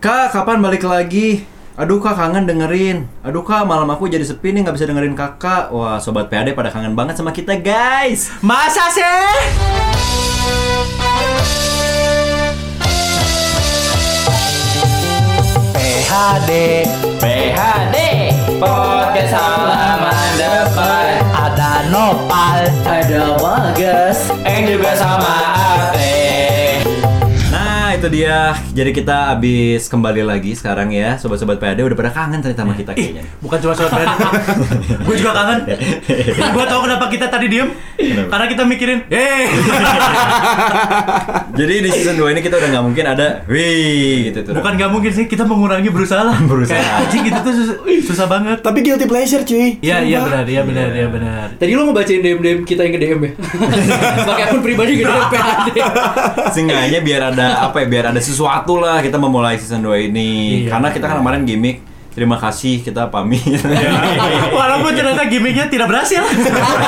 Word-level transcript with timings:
Kak, 0.00 0.32
kapan 0.32 0.64
balik 0.64 0.80
lagi? 0.88 1.44
Aduh 1.76 2.00
kak 2.00 2.16
kangen 2.16 2.48
dengerin. 2.48 3.04
Aduh 3.20 3.44
kak 3.44 3.68
malam 3.68 3.84
aku 3.84 4.08
jadi 4.08 4.24
sepi 4.24 4.48
nih 4.56 4.64
nggak 4.64 4.80
bisa 4.80 4.88
dengerin 4.88 5.12
kakak. 5.12 5.68
Wah 5.68 6.00
sobat 6.00 6.32
PAD 6.32 6.56
pada 6.56 6.72
kangen 6.72 6.96
banget 6.96 7.20
sama 7.20 7.36
kita 7.36 7.60
guys. 7.60 8.32
Masa 8.40 8.88
sih? 8.96 9.04
PHD 15.76 16.50
PHD 17.20 17.96
Podcast 18.56 19.36
halaman 19.36 20.32
depan. 20.40 21.12
Ada 21.28 21.92
Nopal. 21.92 22.72
Ada 22.88 23.36
Bagas. 23.36 24.32
Yang 24.48 24.80
juga 24.80 24.96
sama 24.96 25.49
itu 28.00 28.08
dia. 28.08 28.56
Jadi 28.72 28.96
kita 28.96 29.36
abis 29.36 29.84
kembali 29.92 30.24
lagi 30.24 30.56
sekarang 30.56 30.88
ya. 30.88 31.20
Sobat-sobat 31.20 31.60
PAD 31.60 31.84
udah 31.84 31.92
pada 31.92 32.08
kangen 32.08 32.40
ternyata 32.40 32.64
sama 32.64 32.72
kita 32.72 32.96
kayaknya. 32.96 33.28
Bukan 33.44 33.60
cuma 33.60 33.76
sobat 33.76 33.92
PHD 33.92 34.24
Gue 35.06 35.14
juga 35.20 35.36
kangen. 35.36 35.68
Gue 36.56 36.64
tau 36.64 36.80
kenapa 36.80 37.12
kita 37.12 37.28
tadi 37.28 37.52
diem. 37.52 37.68
Karena 38.00 38.48
kita 38.48 38.64
mikirin 38.64 39.04
Eh 39.12 39.44
Jadi 41.60 41.74
di 41.84 41.90
season 41.92 42.16
2 42.16 42.32
ini 42.32 42.40
kita 42.40 42.56
udah 42.56 42.68
nggak 42.72 42.84
mungkin 42.88 43.04
ada 43.04 43.44
Wih 43.44 44.32
gitu 44.32 44.48
tuh. 44.48 44.56
Bukan 44.56 44.80
gak 44.80 44.88
mungkin 44.88 45.12
sih 45.12 45.28
Kita 45.28 45.44
mengurangi 45.44 45.92
berusaha 45.92 46.24
lah. 46.24 46.40
Berusaha. 46.40 46.72
Kayak 46.72 47.04
anjing 47.04 47.22
gitu 47.28 47.38
tuh 47.44 47.52
susah, 47.52 47.76
susah 48.08 48.26
banget. 48.32 48.64
Tapi 48.64 48.80
guilty 48.80 49.04
pleasure 49.04 49.44
cuy. 49.44 49.76
Iya 49.84 50.00
iya 50.00 50.24
benar 50.24 50.48
Iya 50.48 50.64
benar 50.64 50.88
Iya 50.88 51.08
benar. 51.12 51.46
Tadi 51.60 51.76
lo 51.76 51.84
ngebacain 51.92 52.24
DM-DM 52.24 52.64
kita 52.64 52.80
yang 52.88 52.96
nge-DM 52.96 53.20
ya? 53.20 53.30
Pakai 54.24 54.42
akun 54.48 54.60
pribadi 54.64 55.04
nge-DM 55.04 55.28
PHD 55.28 55.78
Seenggaknya 56.56 57.00
biar 57.04 57.22
ada 57.36 57.68
apa 57.68 57.84
ya 57.84 57.89
Biar 57.90 58.14
ada 58.14 58.20
sesuatu 58.22 58.78
lah 58.78 59.02
kita 59.02 59.18
memulai 59.18 59.58
season 59.58 59.82
2 59.82 60.08
ini. 60.08 60.64
Iya. 60.64 60.78
Karena 60.78 60.88
kita 60.94 61.10
kan 61.10 61.18
kemarin 61.18 61.42
gimmick 61.42 61.90
Terima 62.10 62.34
kasih 62.34 62.82
kita 62.82 63.06
pamit. 63.06 63.38
Walaupun 64.58 64.90
ternyata 64.98 65.30
gimmicknya 65.30 65.70
tidak 65.70 65.86
berhasil. 65.86 66.18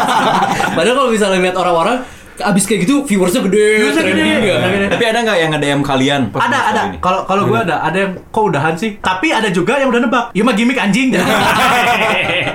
Padahal 0.77 0.97
kalau 0.99 1.11
misalnya 1.15 1.39
lihat 1.39 1.55
orang-orang 1.55 2.03
Abis 2.45 2.65
kayak 2.65 2.81
gitu 2.83 3.03
viewersnya 3.03 3.43
gede, 3.43 3.67
Viewersnya 3.79 4.03
trending 4.03 4.27
gede. 4.37 4.49
ya. 4.49 4.59
Gede. 4.69 4.87
Tapi 4.91 5.05
ada 5.05 5.19
nggak 5.21 5.39
yang 5.39 5.51
nge-DM 5.53 5.81
kalian? 5.83 6.21
pas 6.29 6.41
ada 6.43 6.59
ada 6.67 6.81
kalau 6.99 7.21
kalau 7.23 7.43
gue 7.45 7.59
ada 7.59 7.77
ada 7.81 7.99
yang 7.99 8.13
kok 8.27 8.43
udahan 8.45 8.75
sih 8.75 8.97
tapi 8.99 9.29
ada 9.29 9.49
juga 9.49 9.77
yang 9.77 9.89
udah 9.89 10.01
nebak 10.01 10.25
iya 10.33 10.43
mah 10.43 10.53
gimmick 10.53 10.77
anjing 10.77 11.13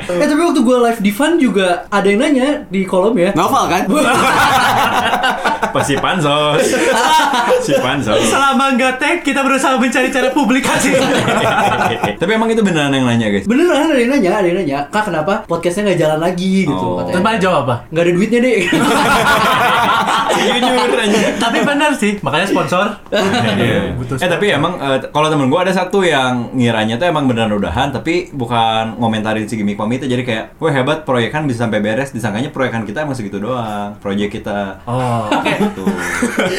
Eh 0.08 0.26
tapi 0.26 0.40
waktu 0.40 0.62
gue 0.62 0.78
live 0.80 1.00
di 1.00 1.12
Fun 1.12 1.36
juga 1.36 1.84
ada 1.88 2.06
yang 2.06 2.20
nanya 2.20 2.64
di 2.66 2.84
kolom 2.84 3.12
ya 3.14 3.32
Novel 3.34 3.66
kan? 3.68 3.84
Pas 5.68 5.84
si 5.84 5.96
Pansos 5.96 6.64
Si 7.66 7.74
Pansos 7.76 8.18
selama 8.24 8.72
nggak 8.74 8.94
tag 8.98 9.18
kita 9.20 9.42
berusaha 9.42 9.76
mencari 9.76 10.08
cara 10.08 10.32
publikasi 10.32 10.96
Tapi 12.16 12.30
emang 12.30 12.48
itu 12.48 12.62
beneran 12.62 12.90
yang 12.90 13.04
nanya 13.04 13.28
guys? 13.30 13.46
Beneran 13.46 13.90
ada 13.90 14.00
yang 14.00 14.12
nanya, 14.12 14.32
ada 14.34 14.48
yang 14.48 14.58
nanya 14.58 14.78
Kak 14.88 15.04
kenapa 15.06 15.44
podcastnya 15.44 15.92
nggak 15.92 16.00
jalan 16.00 16.20
lagi 16.22 16.50
gitu 16.64 16.76
Oh. 16.78 17.02
Terus 17.02 17.20
katanya 17.20 17.40
jawab 17.42 17.60
apa 17.64 17.76
Nggak 17.90 18.02
ada 18.02 18.12
duitnya 18.14 18.40
deh 18.40 18.58
Jujur 20.38 20.88
tapi 21.38 21.58
benar 21.62 21.92
sih 21.94 22.18
makanya 22.20 22.48
sponsor. 22.48 22.86
Butuh 23.98 24.16
Eh 24.18 24.30
tapi 24.30 24.50
emang 24.50 24.78
eh, 24.78 24.98
kalau 25.10 25.28
temen 25.28 25.48
gue 25.48 25.60
ada 25.60 25.72
satu 25.72 26.02
yang 26.02 26.54
ngiranya 26.54 26.96
tuh 26.96 27.08
emang 27.08 27.26
beneran 27.26 27.54
udahan 27.54 27.90
tapi 27.90 28.30
bukan 28.30 28.98
ngomentarin 28.98 29.46
si 29.46 29.56
gimmick 29.56 29.76
pamit 29.76 30.00
jadi 30.00 30.22
kayak 30.22 30.46
wah 30.58 30.72
hebat 30.72 31.04
proyekan 31.04 31.46
bisa 31.46 31.66
sampai 31.66 31.80
beres. 31.80 32.12
Disangkanya 32.12 32.50
proyekan 32.50 32.84
kita 32.84 33.04
emang 33.04 33.14
segitu 33.14 33.38
doang 33.38 33.98
proyek 33.98 34.34
kita. 34.34 34.82
Oh 34.86 35.26
oke. 35.32 35.48
Gitu. 35.50 35.84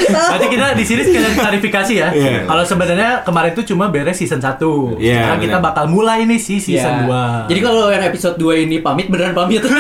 Berarti 0.09 0.47
kita 0.49 0.67
di 0.75 0.85
sini 0.85 1.01
sekalian 1.03 1.35
klarifikasi 1.35 1.93
ya. 1.95 2.09
Iya. 2.11 2.41
Kalau 2.45 2.65
sebenarnya 2.65 3.23
kemarin 3.23 3.51
itu 3.53 3.75
cuma 3.75 3.89
beres 3.89 4.19
season 4.19 4.39
1. 4.39 4.59
Iya, 4.99 5.15
Sekarang 5.25 5.41
kita 5.41 5.59
bakal 5.59 5.85
mulai 5.87 6.25
nih 6.25 6.39
si 6.39 6.59
season 6.59 7.07
Iya. 7.07 7.47
2. 7.47 7.51
Jadi 7.51 7.61
kalau 7.61 7.91
yang 7.91 8.05
episode 8.05 8.37
2 8.37 8.65
ini 8.65 8.81
pamit 8.81 9.07
beneran 9.09 9.35
pamit 9.35 9.63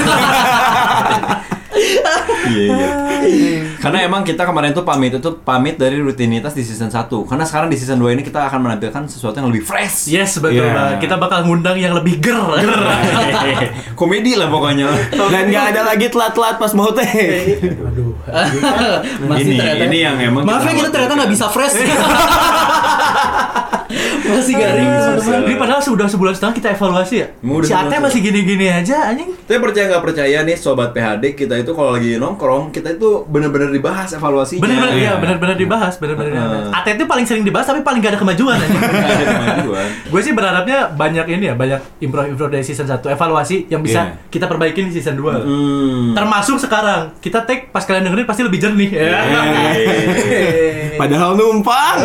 iya 1.70 2.88
iya 3.20 3.60
karena 3.76 3.98
emang 4.02 4.22
kita 4.22 4.42
kemarin 4.42 4.72
tuh 4.72 4.82
pamit 4.82 5.12
itu 5.12 5.30
pamit 5.38 5.76
dari 5.76 5.98
rutinitas 5.98 6.50
di 6.50 6.62
season 6.62 6.88
1 6.88 7.06
karena 7.24 7.44
sekarang 7.44 7.68
di 7.68 7.76
season 7.76 7.96
2 7.96 8.08
ini 8.10 8.22
kita 8.22 8.40
akan 8.42 8.60
menampilkan 8.60 9.04
sesuatu 9.06 9.36
yang 9.36 9.48
lebih 9.48 9.62
fresh 9.62 10.08
Yes, 10.08 10.38
betul 10.38 10.62
Iya. 10.62 10.72
banget. 10.72 10.96
Kita 11.04 11.14
bakal 11.16 11.44
ngundang 11.44 11.76
yang 11.76 11.92
lebih 11.92 12.16
ger. 12.18 12.34
komedi 13.94 14.34
lah 14.34 14.48
pokoknya 14.48 14.88
Dan 15.10 15.50
nggak 15.50 15.64
ada 15.74 15.82
lagi 15.84 16.06
telat-telat 16.08 16.56
pas 16.56 16.72
mau 16.72 16.88
teh. 16.90 17.04
Aduh. 17.60 18.07
Masih 19.30 19.44
Ini- 19.44 19.58
ternyata 19.58 19.84
ini 19.84 19.98
yang 19.98 20.16
emang 20.18 20.42
Maaf 20.44 20.62
kita 20.62 20.70
ya 20.70 20.76
kita 20.78 20.88
ternyata 20.90 21.14
nggak 21.16 21.32
bisa 21.32 21.46
fresh 21.48 21.74
Masih 24.28 24.54
garing 24.54 24.88
Ini 25.18 25.54
padahal 25.56 25.80
sudah 25.80 26.04
sebulan 26.04 26.36
setengah 26.36 26.54
kita 26.54 26.68
evaluasi 26.70 27.14
ya. 27.16 27.26
Udah 27.40 27.64
si 27.64 27.72
Ate 27.72 27.96
masih 27.98 28.20
gini-gini 28.20 28.68
aja 28.68 29.08
anjing. 29.08 29.32
Tapi 29.40 29.58
percaya 29.58 29.88
nggak 29.88 30.04
percaya 30.04 30.38
nih 30.44 30.52
sobat 30.54 30.92
PHD 30.92 31.32
kita 31.34 31.54
itu 31.56 31.72
kalau 31.72 31.96
lagi 31.96 32.20
nongkrong 32.20 32.68
kita 32.68 32.92
itu 32.92 33.24
bener-bener 33.24 33.72
dibahas 33.72 34.12
evaluasinya. 34.12 34.60
Bener-bener 34.60 34.94
Iya. 34.94 35.08
ya, 35.08 35.12
bener-bener 35.16 35.56
dibahas, 35.56 35.96
bener-bener 35.96 36.32
Heeh. 36.34 36.44
dibahas. 36.44 36.68
Ate 36.74 36.90
itu 36.92 37.04
paling 37.06 37.24
sering 37.24 37.42
dibahas 37.42 37.66
tapi 37.66 37.80
paling 37.80 38.00
gak 38.00 38.12
ada 38.12 38.20
kemajuan 38.20 38.56
anjing. 38.58 38.76
Nggak 38.76 39.08
ada 39.08 39.24
kemajuan. 39.32 39.86
Gue 40.12 40.20
sih 40.20 40.32
berharapnya 40.32 40.78
banyak 40.92 41.26
ini 41.30 41.44
ya, 41.46 41.54
banyak 41.56 41.80
improve-improve 41.98 42.50
dari 42.52 42.64
season 42.66 42.84
1 42.84 43.08
evaluasi 43.08 43.56
yang 43.68 43.80
bisa 43.80 44.00
Iya. 44.04 44.28
kita 44.28 44.44
perbaiki 44.44 44.84
di 44.84 44.92
season 44.92 45.16
2. 45.16 45.40
Hmm. 45.40 46.12
Termasuk 46.12 46.60
sekarang, 46.60 47.16
kita 47.18 47.42
take 47.42 47.72
pas 47.72 47.80
kalian 47.82 48.12
dengerin 48.18 48.26
pasti 48.26 48.42
lebih 48.42 48.58
jernih. 48.58 48.90
Ya. 48.90 49.20
Padahal 50.98 51.38
numpang. 51.38 51.98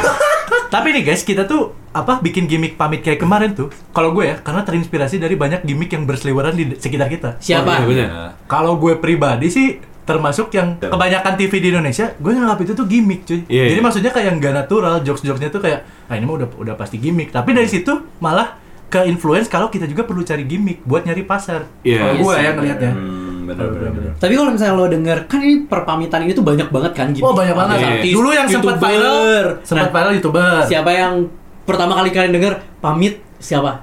Tapi 0.72 0.88
nih 0.96 1.04
guys, 1.04 1.20
kita 1.20 1.44
tuh 1.44 1.76
apa 1.92 2.24
bikin 2.24 2.48
gimmick 2.48 2.80
pamit 2.80 3.04
kayak 3.04 3.20
kemarin 3.20 3.52
tuh. 3.52 3.68
Kalau 3.92 4.16
gue 4.16 4.32
ya, 4.32 4.36
karena 4.40 4.64
terinspirasi 4.64 5.20
dari 5.20 5.36
banyak 5.36 5.68
gimmick 5.68 5.92
yang 5.92 6.08
berseliweran 6.08 6.56
di 6.56 6.64
sekitar 6.80 7.12
kita. 7.12 7.36
Siapa? 7.44 7.68
Oh, 7.68 7.76
iya, 7.76 7.84
bener. 7.84 8.08
Kalau 8.48 8.80
gue 8.80 8.96
pribadi 8.96 9.52
sih 9.52 9.76
termasuk 10.02 10.50
yang 10.56 10.80
kebanyakan 10.80 11.38
TV 11.38 11.52
di 11.60 11.68
Indonesia, 11.70 12.16
gue 12.16 12.32
nganggap 12.32 12.58
itu 12.64 12.72
tuh 12.72 12.86
gimmick 12.88 13.28
cuy. 13.28 13.44
Iya, 13.46 13.76
Jadi 13.76 13.80
iya. 13.80 13.84
maksudnya 13.84 14.12
kayak 14.16 14.32
nggak 14.40 14.54
natural, 14.64 15.04
jokes-jokesnya 15.04 15.52
tuh 15.52 15.60
kayak, 15.60 15.84
ah 16.08 16.14
ini 16.16 16.24
mah 16.24 16.42
udah 16.42 16.48
udah 16.56 16.74
pasti 16.74 16.96
gimmick. 16.96 17.30
Tapi 17.30 17.52
dari 17.52 17.68
situ 17.68 17.92
malah 18.18 18.56
ke 18.92 19.08
influence 19.08 19.48
kalau 19.48 19.72
kita 19.72 19.88
juga 19.88 20.04
perlu 20.04 20.20
cari 20.20 20.44
gimmick 20.44 20.84
buat 20.84 21.04
nyari 21.04 21.24
pasar. 21.24 21.68
Iya. 21.84 22.00
Kalau 22.00 22.14
gue 22.20 22.32
Iya 22.32 22.44
ya 22.44 22.50
ngelihatnya. 22.56 22.92
Hmm, 22.92 23.31
bener 23.54 23.90
bener. 23.92 24.12
Tapi 24.16 24.32
kalau 24.32 24.50
misalnya 24.50 24.74
lo 24.74 24.86
denger 24.86 25.18
Kan 25.26 25.38
ini 25.40 25.64
perpamitan 25.64 26.20
ini 26.22 26.32
tuh 26.32 26.44
banyak 26.44 26.68
banget 26.68 26.92
kan 26.92 27.06
gitu 27.10 27.22
Oh 27.22 27.32
banyak 27.32 27.54
banget. 27.54 27.76
Iya. 27.76 27.88
Artis, 27.98 28.12
Dulu 28.12 28.28
yang 28.30 28.46
sempat 28.48 28.76
viral, 28.78 29.16
sempat 29.62 29.88
Nah, 29.88 29.94
viral 29.94 30.12
youtuber. 30.16 30.62
Siapa 30.64 30.90
yang 30.90 31.14
pertama 31.62 31.92
kali 31.96 32.10
kalian 32.10 32.32
denger 32.32 32.52
Pamit 32.78 33.14
siapa? 33.38 33.82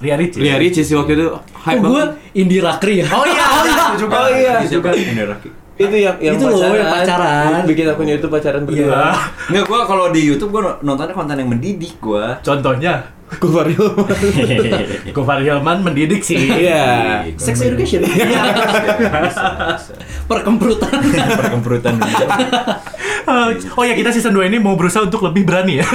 Ria 0.00 0.16
Ricci. 0.16 0.40
Lia 0.40 0.56
Ricci 0.56 0.80
sih 0.80 0.96
waktu 0.96 1.12
itu 1.12 1.26
hype 1.60 1.76
Oh 1.78 1.92
gue 1.92 2.02
banget. 2.02 2.10
Indira 2.32 2.72
Kri 2.80 3.04
ya 3.04 3.06
Oh 3.12 3.24
iya, 3.24 3.44
itu 3.92 4.08
juga. 4.08 4.14
Oh 4.16 4.28
iya. 4.32 4.54
Ini 4.64 4.68
siapa? 4.68 4.90
Ini 4.96 5.22
Raki. 5.28 5.48
Itu 5.80 5.96
yang 5.96 6.16
yang 6.20 6.36
Itu 6.36 6.44
loh, 6.52 6.76
yang 6.76 6.92
pacaran. 6.92 7.64
Bikin 7.64 7.88
akunnya 7.88 8.14
itu 8.20 8.28
pacaran 8.28 8.62
Iya. 8.62 8.68
berdua. 8.68 9.04
Nggak, 9.48 9.64
gua 9.64 9.80
kalau 9.88 10.06
di 10.12 10.20
YouTube 10.28 10.52
gua 10.52 10.76
nontonnya 10.84 11.16
konten 11.16 11.40
yang 11.40 11.48
mendidik 11.48 11.96
gua. 11.96 12.36
Contohnya, 12.44 13.16
Gofar 13.38 13.70
Hilman. 13.70 14.10
Gofar 15.16 15.38
Hilman 15.40 15.78
mendidik 15.80 16.20
sih. 16.20 16.36
Iya. 16.36 17.24
Sex 17.38 17.62
education 17.62 18.02
Iya. 18.04 18.28
Perkemprutan 20.26 21.00
Perkemperutan 21.38 21.94
dunia. 21.96 22.26
oh 23.78 23.84
ya 23.86 23.94
kita 23.94 24.10
season 24.10 24.34
2 24.34 24.50
ini 24.50 24.58
mau 24.58 24.74
berusaha 24.74 25.06
untuk 25.06 25.22
lebih 25.22 25.46
berani 25.46 25.78
ya. 25.78 25.86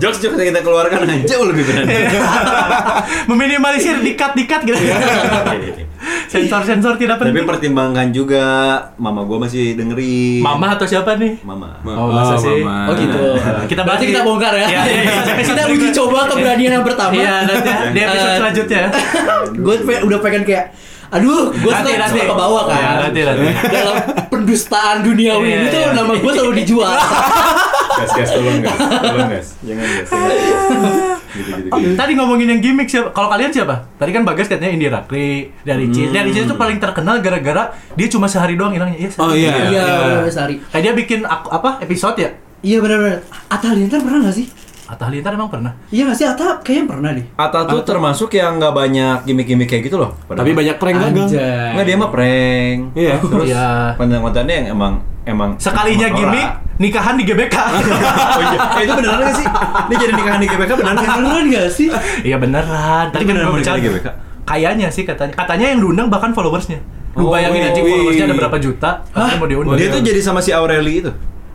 Jokes 0.00 0.24
jokes 0.24 0.38
yang 0.40 0.56
kita 0.56 0.64
keluarkan 0.64 1.04
jauh 1.28 1.44
lebih 1.44 1.68
benar. 1.68 1.84
Meminimalisir 3.28 4.00
dikat-dikat 4.00 4.60
gitu. 4.64 4.80
Sensor-sensor 6.26 6.94
tidak 6.94 7.16
Tapi 7.16 7.30
penting. 7.30 7.44
pertimbangkan 7.44 8.06
juga 8.10 8.44
mama 8.96 9.22
gua 9.22 9.42
masih 9.42 9.74
dengerin. 9.74 10.40
Mama 10.40 10.72
atau 10.72 10.84
siapa 10.84 11.16
nih? 11.16 11.42
Mama. 11.42 11.82
Oh, 11.82 12.06
masa 12.08 12.34
sih? 12.36 12.62
Mama. 12.62 12.86
Oh 12.86 12.94
gitu 12.94 13.22
Kita 13.70 13.82
Berarti 13.82 14.04
kita 14.06 14.22
bongkar 14.22 14.54
ya 14.54 14.64
Iya, 14.64 14.82
iya, 14.84 15.00
iya. 15.02 15.42
Kita 15.48 15.62
uji 15.66 15.88
coba 15.92 16.26
keberanian 16.26 16.72
yang 16.72 16.84
pertama 16.84 17.12
Iya, 17.12 17.34
nanti 17.44 17.70
di 17.94 18.00
episode 18.00 18.26
Eh, 18.26 18.36
selanjutnya. 18.36 18.82
Gue 19.56 19.74
udah 20.00 20.18
pengen 20.20 20.42
kayak 20.42 20.64
Aduh, 21.10 21.50
gue 21.50 21.66
Nanti, 21.68 21.90
suka, 21.90 21.98
nanti. 21.98 22.14
suka 22.16 22.30
ke 22.30 22.36
bawah 22.36 22.62
kan 22.66 22.78
Iya, 22.78 22.90
nanti, 23.02 23.20
nanti. 23.26 23.46
Dalam 23.66 23.94
pendustaan 24.30 24.96
duniawi 25.02 25.42
Iya, 25.44 25.56
ini 25.56 25.66
tuh 25.68 25.80
iya. 25.82 25.90
nama 25.92 26.12
gue 26.14 26.32
selalu 26.32 26.52
dijual 26.56 26.94
Gas 27.90 28.10
gas 28.14 28.30
tolong 28.30 28.58
gas. 28.60 28.78
Tolong 28.78 29.28
gas. 29.28 29.46
Jangan 29.60 29.86
gas. 29.90 30.08
Gitu 31.30 31.46
gitu. 31.46 31.70
Oh, 31.70 31.80
tadi 31.94 32.12
ngomongin 32.12 32.48
yang 32.48 32.60
gimmick 32.60 32.86
siapa? 32.86 33.10
Kalau 33.10 33.28
kalian 33.28 33.50
siapa? 33.50 33.86
Tadi 33.94 34.10
kan 34.10 34.22
Bagas 34.22 34.46
katanya 34.46 34.70
Indira 34.70 35.00
Kri, 35.02 35.54
dari 35.60 35.86
Ricis. 35.86 36.10
Dari 36.10 36.26
Ricis 36.26 36.44
itu 36.44 36.54
paling 36.54 36.76
terkenal 36.76 37.18
gara-gara 37.18 37.64
dia 37.92 38.06
cuma 38.06 38.26
sehari 38.26 38.54
doang 38.54 38.70
hilangnya. 38.70 38.98
Iya, 38.98 39.10
Oh, 39.16 39.30
sehari. 39.30 39.40
iya. 39.40 39.52
Iya, 39.64 39.84
Iya. 39.86 40.30
Sari 40.30 40.54
Kayak 40.66 40.82
dia 40.82 40.92
bikin 40.94 41.20
apa 41.24 41.78
episode 41.78 42.16
ya? 42.16 42.30
Iya 42.60 42.76
bener-bener 42.78 43.24
Atta 43.46 43.66
Halilintar 43.68 43.98
pernah 43.98 44.28
gak 44.28 44.36
sih? 44.36 44.46
Atta 44.90 45.06
Halilintar 45.06 45.32
emang 45.32 45.46
pernah. 45.46 45.70
Iya 45.88 46.02
gak 46.04 46.16
sih? 46.16 46.26
Atta 46.26 46.58
kayaknya 46.58 46.84
pernah 46.90 47.10
deh 47.12 47.26
Ata 47.32 47.62
tuh 47.62 47.80
termasuk 47.80 48.30
yang 48.32 48.58
nggak 48.58 48.74
banyak 48.74 49.16
gimmick-gimmick 49.22 49.68
kayak 49.68 49.86
gitu 49.86 49.96
loh. 49.96 50.18
Tapi 50.26 50.50
banyak 50.50 50.76
prank 50.76 50.96
gagal. 50.98 51.30
Anjay 51.30 51.70
Nggak 51.72 51.86
dia 51.86 51.96
mah 51.96 52.10
prank. 52.10 52.78
Iya. 52.92 53.14
Terus 53.22 53.46
Iya. 53.46 53.68
konten-kontennya 53.94 54.54
yang 54.56 54.66
emang 54.72 54.92
emang 55.22 55.50
Sekalinya 55.56 56.06
emang 56.06 56.18
gimmick, 56.18 56.48
nikahan 56.76 57.14
di 57.14 57.22
GBK. 57.22 57.56
oh 57.62 58.42
iya 58.42 58.58
Eh, 58.72 58.82
itu 58.82 58.92
beneran 58.92 59.18
gak 59.20 59.34
sih 59.36 59.46
ini 59.86 59.94
jadi 59.94 60.12
nikahan 60.12 60.40
di 60.40 60.48
GBK 60.48 60.70
beneran 60.74 60.96
gak 60.96 61.06
sih 61.06 61.14
Beneran 61.16 61.44
gak 61.46 61.68
sih? 61.70 61.88
Iya 62.24 62.36
beneran. 62.36 63.04
Tadi 63.08 63.22
Ini 63.22 63.28
beneran 63.30 63.48
mau 63.48 63.58
di 63.58 63.64
GBK? 63.80 64.06
Kayaknya 64.42 64.88
sih 64.90 65.06
katanya. 65.06 65.34
Katanya 65.38 65.66
yang 65.70 65.80
diundang 65.80 66.10
bahkan 66.10 66.34
followersnya. 66.34 66.82
Lu 67.14 67.26
Oh, 67.26 67.30
bayangin 67.30 67.62
aja 67.64 67.78
followersnya 67.78 68.24
ada 68.24 68.34
berapa 68.34 68.58
juta, 68.58 68.90
katanya 69.06 69.36
mau 69.36 69.46
diundang. 69.46 69.74
dia 69.74 69.86
tuh 69.88 70.02
jadi 70.02 70.18
sama 70.18 70.38
si 70.38 70.50
Aureli 70.50 70.94
itu 71.00 71.10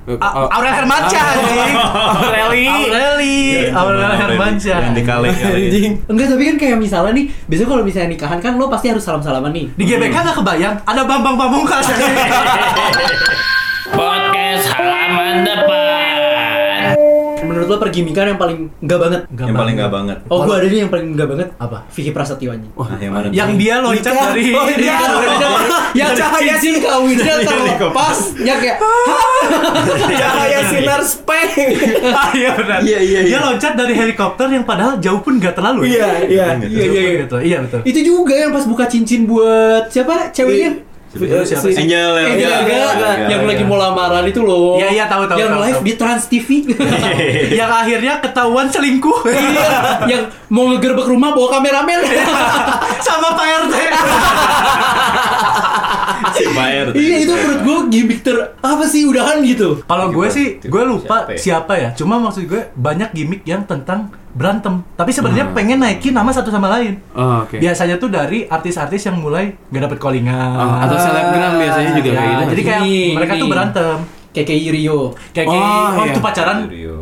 A- 0.05 0.45
Aurel 0.53 0.69
Hermansyah 0.71 1.23
anjing. 1.33 1.73
Aureli. 2.21 2.65
Aureli, 2.69 3.37
Aurel 3.67 4.13
Hermansyah. 4.15 4.77
yang 4.83 4.93
di 4.93 5.01
Kale 5.01 5.33
Anjing. 5.33 5.97
Enggak, 6.05 6.27
tapi 6.29 6.43
kan 6.45 6.55
kayak 6.55 6.77
misalnya 6.77 7.11
nih, 7.11 7.25
biasanya 7.43 7.69
kalau 7.71 7.81
misalnya 7.81 8.09
nikahan 8.09 8.37
kan 8.37 8.53
lo 8.53 8.69
pasti 8.69 8.87
harus 8.87 9.01
salam-salaman 9.01 9.49
nih. 9.49 9.65
Di 9.73 9.83
GBK 9.83 10.13
nggak 10.15 10.37
kebayang 10.37 10.75
ada 10.85 11.01
Bambang 11.03 11.33
Pamungkas. 11.35 11.89
Podcast 13.87 14.65
halaman 14.71 15.41
depan. 15.41 16.04
Menurut 17.45 17.67
lo 17.67 17.77
pergimikan 17.77 18.25
yang 18.27 18.39
paling 18.39 18.59
enggak 18.81 18.99
banget? 18.99 19.21
Nggak 19.29 19.45
yang 19.45 19.55
paling 19.55 19.75
banget. 19.75 19.85
gak 19.85 19.91
banget 19.93 20.17
Oh, 20.27 20.39
gua 20.43 20.55
ada 20.57 20.67
nih 20.67 20.79
yang 20.81 20.91
paling 20.91 21.07
enggak 21.13 21.27
banget. 21.29 21.47
Apa? 21.55 21.77
Vicky 21.89 22.11
Prasetyo 22.11 22.49
anjing. 22.51 22.71
Nah, 22.73 22.97
yang 22.97 23.13
mana 23.13 23.25
Yang 23.29 23.49
dia 23.55 23.75
loncat 23.79 24.13
dari 24.13 24.43
Oh, 24.51 24.67
iya. 24.67 24.97
yang 25.95 26.11
cahaya 26.11 26.55
sih 26.57 26.73
kawinnya 26.79 27.35
terlepas 27.41 28.17
ya 28.39 28.55
kayak 28.57 28.77
Cahaya 30.15 30.59
sinar 30.67 31.01
speng. 31.01 31.51
Ah, 32.05 32.31
iya 32.31 32.49
benar. 32.55 32.79
Iya, 32.81 32.99
iya, 33.01 33.19
iya. 33.21 33.29
Dia 33.35 33.39
loncat 33.41 33.73
dari 33.75 33.93
helikopter 33.93 34.47
yang 34.47 34.63
padahal 34.63 34.97
jauh 34.97 35.19
pun 35.19 35.35
nggak 35.35 35.53
terlalu. 35.53 35.89
Iya, 35.89 36.25
iya. 36.27 36.45
Iya, 36.57 36.83
iya, 36.85 37.01
iya. 37.01 37.13
Gitu. 37.25 37.35
Iya 37.41 37.57
betul. 37.65 37.79
itu 37.85 37.99
juga 38.01 38.33
yang 38.33 38.51
pas 38.51 38.65
buka 38.65 38.85
cincin 38.87 39.25
buat 39.25 39.89
siapa 39.89 40.31
ceweknya 40.31 40.84
Siapa 41.15 41.65
si- 41.65 41.77
Angel 41.77 42.11
Angel, 42.11 42.43
Gaga, 42.43 42.75
Gaga, 42.91 43.09
yang 43.27 43.43
lagi 43.43 43.63
mau 43.63 43.75
lamaran 43.75 44.23
itu 44.23 44.39
loh. 44.39 44.75
Iya, 44.75 44.87
iya, 44.91 45.05
tahu, 45.05 45.23
tahu, 45.25 45.37
Yang 45.37 45.49
tahu, 45.49 45.63
live 45.63 45.75
tahu. 45.75 45.87
di 45.87 45.93
Trans 45.95 46.23
TV. 46.27 46.49
yang 47.59 47.71
akhirnya 47.71 48.13
ketahuan 48.19 48.67
selingkuh 48.67 49.23
iya, 49.25 49.69
yang 50.05 50.21
mau 50.47 50.67
ngegerbek 50.67 51.07
rumah 51.07 51.31
bawa 51.31 51.55
kameramen. 51.55 51.99
sama 53.05 53.31
Pak 53.31 53.47
RT. 53.63 53.75
si 56.33 56.43
Bayer 56.51 56.87
iya, 56.93 57.15
itu 57.21 57.31
menurut 57.31 57.59
gue 57.61 57.77
gimmick 57.89 58.19
ter 58.21 58.35
apa 58.57 58.83
sih 58.83 59.05
udahan 59.05 59.39
gitu. 59.41 59.79
Kalau 59.81 60.11
gue 60.11 60.27
sih, 60.27 60.59
gue 60.59 60.83
lupa 60.83 61.23
Siapa 61.25 61.31
ya? 61.31 61.39
siapa 61.39 61.73
ya. 61.77 61.89
Cuma 61.93 62.19
maksud 62.19 62.43
gue 62.43 62.71
banyak 62.73 63.13
gimmick 63.13 63.41
yang 63.43 63.63
tentang 63.63 64.11
berantem. 64.35 64.83
Tapi 64.93 65.09
sebenarnya 65.09 65.55
pengen 65.55 65.79
naikin 65.79 66.11
nama 66.11 66.27
satu 66.29 66.51
sama 66.51 66.67
lain. 66.67 66.99
Oh, 67.15 67.47
oke. 67.47 67.55
Biasanya 67.55 67.95
tuh 67.95 68.11
dari 68.11 68.43
artis-artis 68.45 69.07
yang 69.07 69.17
mulai 69.17 69.55
gak 69.71 69.87
dapet 69.87 69.97
callingan. 69.97 70.59
Oh, 70.59 70.75
atau 70.83 70.97
selebgram 70.99 71.55
biasanya 71.55 71.91
juga 71.95 72.09
Ya, 72.11 72.15
kayak 72.15 72.29
gitu. 72.29 72.43
Jadi 72.51 72.61
kayak 72.61 72.81
Nih, 72.83 73.07
mereka 73.15 73.33
tuh 73.33 73.39
nih. 73.39 73.53
berantem. 73.55 73.97
Kayak 74.35 74.47
kayak 74.51 74.61
Rio. 74.69 74.99
Kayak 75.31 75.47
Oh, 75.47 75.55
oh, 75.55 76.03
iya. 76.03 76.11
itu 76.11 76.19
pacaran 76.19 76.57
Studio. 76.67 76.95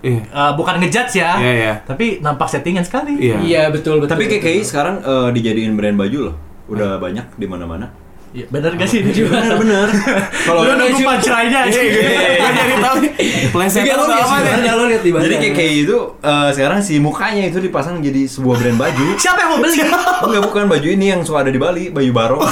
Iya. 0.00 0.20
eh, 0.26 0.52
bukan 0.58 0.74
ngejudge 0.82 1.14
ya. 1.14 1.30
Iya, 1.38 1.52
iya. 1.54 1.74
Tapi 1.86 2.06
nampak 2.18 2.50
settingan 2.50 2.82
sekali. 2.82 3.14
Iya. 3.16 3.36
Iya, 3.38 3.62
betul 3.70 4.02
betul. 4.02 4.10
tapi 4.10 4.26
betul. 4.26 4.42
KKI 4.42 4.60
sekarang 4.66 4.98
eh, 4.98 5.28
dijadiin 5.30 5.78
brand 5.78 5.94
baju 5.94 6.18
loh 6.26 6.36
udah 6.66 7.02
banyak 7.02 7.26
di 7.34 7.46
mana-mana 7.46 7.90
Iya, 8.30 8.46
bener 8.46 8.78
gak 8.78 8.86
sih? 8.86 9.02
bener 9.02 9.58
bener 9.58 9.90
kalau 10.46 10.62
Lu 10.62 10.78
nunggu 10.78 11.02
punchline-nya 11.02 11.66
aja. 11.66 11.80
Gue 11.82 12.50
jadi 12.54 12.78
tahu 12.78 12.96
nih. 13.02 13.10
Plesetan 13.50 13.82
Tiga 13.82 13.94
lo 13.98 14.06
atau 14.06 14.14
lihat 14.14 14.30
apa 14.30 14.38
nih? 14.38 14.70
Lo 14.70 14.84
lihat 14.86 15.02
di 15.02 15.10
jadi 15.10 15.36
KKI 15.50 15.76
itu 15.82 15.98
eh, 16.22 16.48
sekarang 16.54 16.78
si 16.78 17.02
mukanya 17.02 17.50
itu 17.50 17.58
dipasang 17.58 17.98
jadi 17.98 18.30
sebuah 18.30 18.54
brand 18.62 18.78
baju 18.78 19.18
Siapa 19.18 19.38
yang 19.42 19.50
mau 19.50 19.58
beli? 19.58 19.82
Enggak 20.30 20.42
bukan 20.46 20.70
baju 20.70 20.88
ini 20.94 21.06
yang 21.10 21.26
suka 21.26 21.42
ada 21.42 21.50
di 21.50 21.58
Bali, 21.58 21.90
baju 21.90 22.10
barong. 22.14 22.42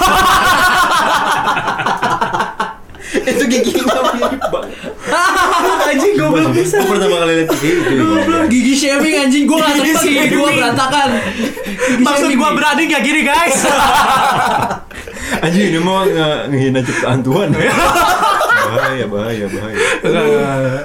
itu 3.29 3.45
giginya 3.47 3.99
mirip 4.19 4.43
banget. 4.51 4.75
anjing 5.89 6.13
gue 6.19 6.29
belum 6.29 6.53
bisa. 6.53 6.77
Gue 6.83 6.91
pertama 6.91 7.17
kali 7.23 7.33
lihat 7.39 7.51
gigi 7.55 7.71
itu. 7.79 8.07
Gigi 8.51 8.75
shaming 8.75 9.15
anjing 9.15 9.45
gue 9.47 9.57
gak 9.63 9.73
seneng 9.79 9.95
gigi 10.03 10.27
gue 10.35 10.51
berantakan. 10.59 11.09
Gigi 11.23 12.05
Maksud 12.05 12.29
nih. 12.35 12.39
berani 12.39 12.83
gak 12.91 13.03
gini 13.07 13.21
guys? 13.23 13.57
Anjing 15.39 15.65
ini 15.69 15.79
mau 15.79 16.03
nge- 16.03 16.49
ngehina 16.49 16.81
ciptaan 16.81 17.21
Tuhan. 17.21 17.49
bahaya, 18.69 19.05
bahaya, 19.07 19.45
bahaya. 19.49 19.77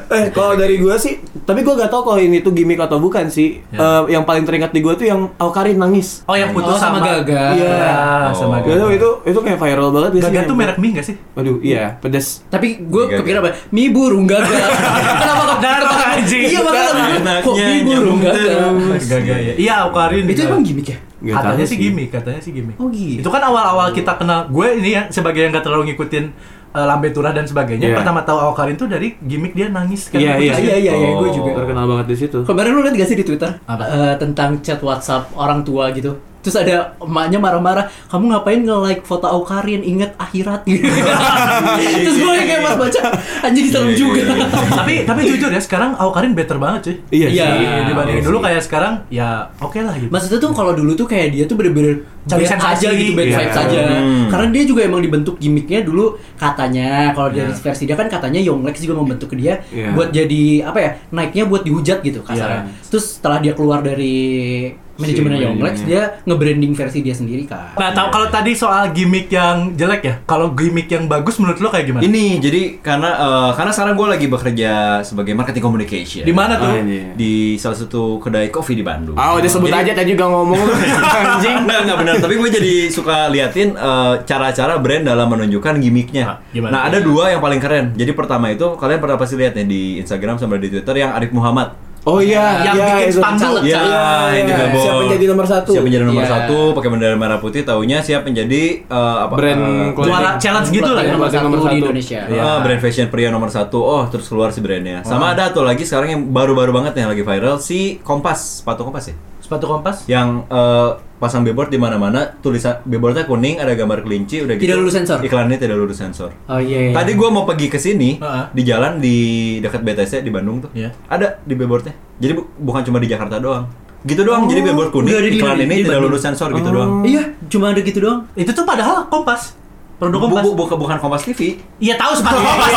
Eh, 0.09 0.25
kalau 0.31 0.55
dari 0.55 0.77
gua 0.77 0.95
sih, 0.95 1.17
tapi 1.43 1.61
gua 1.61 1.75
gak 1.77 1.89
tahu 1.89 2.01
kalau 2.05 2.15
ini 2.17 2.39
tuh 2.39 2.51
gimmick 2.51 2.77
atau 2.77 2.95
bukan 2.95 3.27
sih. 3.27 3.59
Eh, 3.65 4.01
yang 4.07 4.23
paling 4.23 4.43
teringat 4.43 4.71
di 4.71 4.79
gua 4.79 4.93
tuh 4.93 5.03
yang 5.03 5.27
Aukarin 5.35 5.75
nangis. 5.75 6.23
Oh 6.23 6.33
yang 6.33 6.51
putus 6.51 6.73
Oh, 6.73 6.79
sama 6.79 6.99
Gaga. 7.01 7.43
Iya. 7.53 7.67
Ya, 7.67 7.99
sama 8.31 8.57
Oh. 8.57 8.63
Gaga. 8.63 8.79
tau 8.79 8.89
itu 8.89 9.09
itu 9.25 9.39
kayak 9.41 9.59
viral 9.59 9.89
banget 9.89 10.09
gak 10.09 10.21
sih? 10.21 10.31
Gaga 10.31 10.41
tuh 10.45 10.55
merek 10.55 10.77
mie 10.77 10.91
gak 10.93 11.05
sih? 11.05 11.15
Waduh, 11.33 11.57
iya, 11.59 11.97
pedes. 11.97 12.47
Tapi 12.47 12.67
gue 12.79 13.03
Gaga. 13.05 13.19
kepikiran 13.19 13.39
apa? 13.41 13.49
Mie 13.69 13.89
burung 13.89 14.25
gagal. 14.25 14.47
Kenapa 15.21 15.43
Darah 15.63 15.97
anjing. 16.13 16.43
Iya 16.43 16.59
makanya 16.59 17.39
kok 17.39 17.53
gagal. 17.55 18.01
terus. 18.21 19.03
Gaga 19.07 19.35
ya. 19.39 19.53
Iya, 19.55 19.73
Aukarin. 19.87 20.25
Itu 20.27 20.41
emang 20.43 20.61
gimmick 20.61 20.87
ya? 20.91 20.97
Nggak 21.23 21.35
katanya 21.39 21.65
sih 21.65 21.77
gimmick, 21.79 22.09
katanya 22.11 22.41
sih 22.43 22.51
gimmick. 22.51 22.75
Oh, 22.75 22.91
gitu. 22.91 23.23
Itu 23.23 23.29
kan 23.31 23.39
awal-awal 23.41 23.95
kita 23.95 24.19
kenal 24.19 24.51
gue 24.51 24.67
ini 24.75 24.89
ya 24.91 25.07
sebagai 25.07 25.39
yang 25.39 25.55
gak 25.55 25.63
terlalu 25.63 25.95
ngikutin 25.95 26.25
eh, 26.73 26.83
Lambe 26.83 27.07
Turah 27.09 27.31
dan 27.31 27.47
sebagainya. 27.47 27.87
Iya. 27.87 27.95
Pertama 27.95 28.19
tahu 28.21 28.43
Aukarin 28.43 28.75
tuh 28.75 28.91
dari 28.91 29.15
gimmick 29.17 29.55
dia 29.55 29.71
nangis 29.71 30.11
kan. 30.11 30.19
Iya, 30.19 30.35
iya. 30.35 30.51
ya. 30.51 30.59
Iya 30.59 30.75
iya 30.75 30.93
iya 30.93 31.09
gue 31.15 31.23
Oh. 31.23 31.31
juga. 31.31 31.63
Terkenal 31.63 31.87
banget 31.87 32.05
di 32.11 32.15
situ. 32.19 32.39
Kemarin 32.43 32.69
lu 32.69 32.83
liat 32.83 32.93
gak 32.93 33.07
sih 33.07 33.15
di 33.15 33.23
Twitter 33.23 33.55
Apa? 33.63 33.83
Eh, 33.87 34.13
tentang 34.19 34.59
chat 34.59 34.83
WhatsApp 34.83 35.31
orang 35.33 35.63
tua 35.63 35.95
gitu? 35.95 36.11
Terus 36.43 36.55
ada 36.55 36.75
emaknya 36.99 37.39
marah-marah, 37.39 37.87
kamu 38.05 38.23
ngapain 38.29 38.59
nge-like 38.59 39.01
foto 39.01 39.25
Aukarin? 39.25 39.79
Ingat 39.79 40.19
akhirat 40.19 40.67
gitu. 40.67 40.83
Terus 42.03 42.17
gue 42.19 42.33
kayak 42.37 42.61
pas 42.61 42.75
baca, 42.75 43.01
anjing 43.41 43.67
serem 43.67 43.89
Iya, 43.89 43.95
juga. 43.95 44.19
iya, 44.19 44.35
iya. 44.35 44.47
tapi 44.69 44.93
tapi 45.03 45.21
jujur 45.23 45.47
ya 45.47 45.57
sekarang 45.57 45.95
Aukarin 45.95 46.33
better 46.33 46.57
banget 46.57 46.79
cuy. 46.83 46.95
Iya, 47.15 47.27
Iya. 47.29 47.45
sih. 47.47 47.65
Dibandingin 47.87 48.19
iya 48.19 48.27
dulu 48.27 48.37
kayak 48.39 48.61
sekarang 48.61 48.93
ya 49.07 49.27
oke 49.57 49.79
lah 49.79 49.95
gitu. 49.95 50.11
Maksudnya 50.11 50.37
tuh 50.37 50.51
kalau 50.51 50.71
dulu 50.73 50.91
tuh 50.93 51.07
kayak 51.07 51.31
dia 51.31 51.43
tuh 51.45 51.55
bener-bener 51.55 52.03
Cari 52.23 52.43
sensasi. 52.43 52.87
aja 52.87 52.89
gitu, 52.91 53.11
bad 53.13 53.23
Iya. 53.25 53.37
vibes 53.37 53.57
aja. 53.57 53.79
Hmm. 53.93 54.25
Karena 54.27 54.47
dia 54.49 54.63
juga 54.63 54.81
emang 54.83 54.99
dibentuk 54.99 55.35
gimmicknya 55.37 55.79
dulu 55.81 56.05
katanya 56.35 57.11
kalau 57.11 57.29
dari 57.29 57.47
Iya. 57.49 57.59
versi 57.61 57.83
dia 57.83 57.95
kan 57.95 58.07
katanya 58.07 58.39
Yonglex 58.39 58.75
juga 58.79 58.95
membentuk 58.97 59.31
dia 59.33 59.63
Iya. 59.69 59.91
buat 59.91 60.09
jadi 60.09 60.43
apa 60.63 60.79
ya 60.79 60.89
naiknya 61.09 61.43
buat 61.45 61.63
dihujat 61.63 61.99
gitu 61.99 62.19
kasarnya. 62.19 62.63
Iya. 62.65 62.87
Terus 62.89 63.05
setelah 63.15 63.39
dia 63.39 63.53
keluar 63.53 63.79
dari 63.79 64.71
manajemennya 64.95 65.35
Si 65.35 65.43
Yonglex 65.43 65.73
manajemennya. 65.79 66.03
dia 66.03 66.23
nge-branding 66.23 66.73
versi 66.73 66.99
dia 66.99 67.13
sendiri 67.13 67.43
kan. 67.43 67.73
Nah, 67.73 67.89
tahu 67.91 68.07
kalau 68.09 68.27
tadi 68.27 68.51
soal 68.53 68.89
gimmick 68.89 69.27
yang 69.27 69.73
jelek 69.73 70.01
ya, 70.01 70.15
kalau 70.23 70.51
gimmick 70.51 70.85
yang 70.87 71.05
bagus 71.05 71.35
menurut 71.35 71.57
lo 71.57 71.67
kayak 71.67 71.85
gimana? 71.85 72.01
Ini 72.01 72.37
jadi 72.37 72.61
karena 72.79 73.09
eh, 73.11 73.51
karena 73.53 73.71
sekarang 73.71 73.93
gue 73.93 74.07
lagi 74.09 74.27
bekerja 74.27 74.71
sebagai 75.01 75.33
marketing 75.33 75.61
communication 75.61 76.21
Di 76.21 76.31
mana 76.31 76.55
tuh? 76.55 76.67
Oh, 76.67 76.77
iya. 76.79 77.13
di 77.13 77.33
salah 77.55 77.75
satu 77.75 78.17
kedai 78.17 78.47
kopi 78.47 78.73
di 78.73 78.81
Bandung. 78.81 79.15
Ah, 79.15 79.33
udah 79.33 79.49
sebut 79.49 79.67
Jadi- 79.67 79.89
aja 79.89 79.91
tadi 79.95 80.09
juga 80.11 80.25
ngomong 80.27 80.61
anjing. 81.19 81.57
Enggak, 81.59 81.79
enggak 81.83 81.97
benar. 81.99 82.15
Tapi 82.19 82.33
gue 82.35 82.49
jadi 82.51 82.73
suka 82.87 83.27
liatin 83.27 83.73
eh, 83.73 84.13
cara-cara 84.23 84.77
brand 84.77 85.03
dalam 85.03 85.27
menunjukkan 85.27 85.73
gimmicknya. 85.77 86.23
Ah, 86.23 86.37
gimana? 86.49 86.71
Nah, 86.71 86.81
ada 86.85 86.97
dua 86.99 87.29
yang 87.29 87.41
paling 87.41 87.57
keren. 87.57 87.85
Jadi 87.93 88.11
pertama 88.11 88.47
itu 88.47 88.65
kalian 88.75 88.97
pernah 88.97 89.17
pasti 89.17 89.35
lihat 89.35 89.53
nih 89.53 89.65
di 89.65 89.81
Instagram 89.97 90.37
sama 90.37 90.55
di 90.55 90.69
Twitter 90.69 90.95
yang 90.95 91.11
Arif 91.11 91.31
Muhammad. 91.31 91.73
Oh 92.03 92.19
iya, 92.19 92.59
Yang 92.61 92.75
iya, 92.75 92.87
bikin 92.91 93.11
spanduk. 93.15 93.63
Iya, 93.63 93.79
Iya, 93.79 94.03
yang 94.35 94.45
di 94.45 94.51
iya. 94.51 94.65
Siapa 94.75 94.99
yang 94.99 95.11
jadi 95.15 95.25
nomor 95.31 95.45
satu? 95.47 95.71
Siapa 95.71 95.85
yang 95.87 95.95
jadi 95.95 96.05
nomor 96.05 96.23
Iya. 96.23 96.31
satu, 96.35 96.57
pakai 96.75 96.89
bendera 96.91 97.15
merah 97.15 97.39
putih, 97.39 97.63
taunya 97.63 98.03
siap 98.03 98.27
menjadi 98.27 98.63
eh, 98.83 99.17
apa? 99.23 99.33
Brand 99.33 99.63
clothing. 99.95 100.11
Juara 100.11 100.31
challenge 100.35 100.69
gitu 100.69 100.91
lah 100.91 100.99
ya. 101.01 101.15
nomor 101.15 101.29
satu 101.29 101.45
nomor 101.45 101.57
di 101.57 101.63
satu. 101.63 101.75
Indonesia. 101.79 102.19
Eh, 102.27 102.35
Iya. 102.35 102.49
brand 102.59 102.81
fashion 102.81 103.07
pria 103.07 103.29
nomor 103.31 103.47
satu. 103.47 103.79
Oh, 103.79 104.03
terus 104.11 104.27
keluar 104.27 104.51
si 104.51 104.59
brandnya. 104.59 104.99
Sama 105.01 105.31
ada 105.31 105.47
tuh 105.49 105.63
lagi 105.63 105.87
sekarang 105.87 106.09
yang 106.09 106.21
baru-baru 106.27 106.75
banget 106.75 106.99
yang 106.99 107.07
lagi 107.07 107.23
viral 107.23 107.55
si 107.57 108.03
Kompas, 108.03 108.59
sepatu 108.59 108.83
Kompas 108.83 109.07
ya. 109.07 109.15
Sepatu 109.43 109.67
kompas? 109.67 110.07
Yang 110.07 110.47
eh, 110.47 110.89
pasang 111.19 111.43
billboard 111.43 111.67
di 111.67 111.75
mana-mana, 111.75 112.31
tulisan 112.37 112.79
billboardnya 112.81 113.23
kuning, 113.23 113.59
ada 113.59 113.71
gambar 113.73 113.99
kelinci, 114.01 114.39
udah 114.39 114.55
gitu. 114.55 114.63
Tidak 114.65 114.77
lulus 114.77 114.93
sensor. 114.93 115.19
Iklannya 115.19 115.55
tidak 115.55 115.75
lulus 115.75 115.97
sensor. 115.97 116.31
Oh 116.47 116.59
iya. 116.59 116.89
iya. 116.89 116.93
Tadi 116.93 117.11
gua 117.13 117.27
mau 117.27 117.43
pergi 117.43 117.67
ke 117.67 117.75
sini 117.75 118.17
Heeh. 118.17 118.43
di 118.49 118.61
jalan 118.63 118.97
di 118.97 119.15
dekat 119.59 119.83
BTC 119.83 120.19
di 120.19 120.31
Bandung 120.31 120.63
tuh. 120.63 120.71
Iya. 120.71 120.95
Ada 121.05 121.39
di 121.41 121.53
billboardnya. 121.53 121.91
Jadi 122.17 122.31
bu- 122.33 122.47
bukan 122.57 122.81
cuma 122.81 122.97
di 122.97 123.07
Jakarta 123.07 123.35
doang. 123.37 123.67
Gitu 124.01 124.19
doang. 124.21 124.43
Oh, 124.43 124.49
jadi 124.49 124.63
billboard 124.63 124.91
kuning 124.91 125.11
di- 125.13 125.35
iklan 125.37 125.55
di 125.55 125.63
ini 125.65 125.75
tidak 125.77 125.91
Bandung. 125.93 126.03
lulus 126.09 126.21
sensor 126.21 126.49
gitu 126.51 126.69
Oh. 126.69 126.73
doang. 126.73 126.91
Iya, 127.03 127.23
cuma 127.45 127.65
ada 127.69 127.79
gitu 127.79 127.99
doang. 127.99 128.19
Itu 128.33 128.51
tuh 128.51 128.63
padahal 128.63 129.07
kompas. 129.07 129.59
Produk 129.93 130.19
Bu- 130.19 130.27
kompas. 130.29 130.43
bu- 130.45 130.79
bukan 130.81 130.97
Kompas 130.97 131.21
TV. 131.21 131.59
Iya 131.79 131.95
tahu 131.95 132.11
sepatu 132.13 132.35
kompas. 132.37 132.71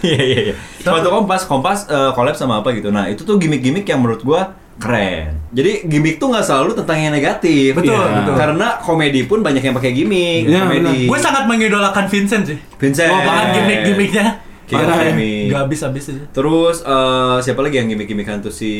Iya 0.00 0.22
iya 0.22 0.38
iya. 0.44 0.54
Sepatu 0.78 1.08
Kompas, 1.08 1.42
Kompas 1.44 1.78
eh, 1.86 2.10
collab 2.12 2.32
sama 2.32 2.60
apa 2.60 2.70
gitu. 2.70 2.88
Nah, 2.88 3.04
itu 3.06 3.20
tuh 3.22 3.36
gimmick-gimmick 3.36 3.84
yang 3.84 4.00
menurut 4.00 4.22
gua 4.22 4.56
keren. 4.78 5.34
Jadi 5.48 5.84
gimmick 5.84 6.16
tuh 6.16 6.28
nggak 6.28 6.44
selalu 6.44 6.70
tentang 6.74 6.96
yang 6.96 7.10
negatif. 7.10 7.74
Betul, 7.74 7.94
Iya. 7.94 8.14
betul. 8.20 8.34
Karena 8.36 8.68
komedi 8.78 9.20
pun 9.24 9.40
banyak 9.40 9.60
yang 9.60 9.74
pakai 9.74 9.90
gimmick, 9.92 10.46
Iya, 10.46 10.60
komedi. 10.64 11.06
Gue 11.06 11.18
sangat 11.18 11.44
mengidolakan 11.44 12.04
Vincent 12.06 12.44
sih. 12.44 12.58
Vincent. 12.76 13.08
Oh, 13.08 13.20
bahkan 13.20 13.46
gimmick-gimmicknya. 13.52 14.26
Of 14.68 14.76
Parah 14.76 15.00
ya. 15.00 15.16
Gimmick. 15.16 15.48
Nggak 15.48 15.60
habis-habis 15.64 16.04
itu. 16.12 16.24
Terus 16.28 16.84
eh, 16.84 17.36
siapa 17.40 17.60
lagi 17.64 17.80
yang 17.80 17.88
gimmick-gimmickan 17.88 18.38
tuh 18.38 18.52
si 18.52 18.70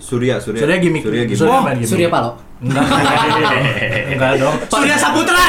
Surya, 0.00 0.40
Surya. 0.40 0.64
Surya 0.64 0.76
gimmick. 0.80 1.04
Surya 1.04 1.28
gimmick. 1.28 1.36
Surya 1.36 1.52
Oh, 1.52 1.62
gimmick. 1.68 1.84
Surya 1.84 2.08
Palo. 2.08 2.30
Enggak. 2.56 2.84
Enggak 4.16 4.32
dong. 4.40 4.56
Surya 4.66 4.96
Saputra. 4.96 5.44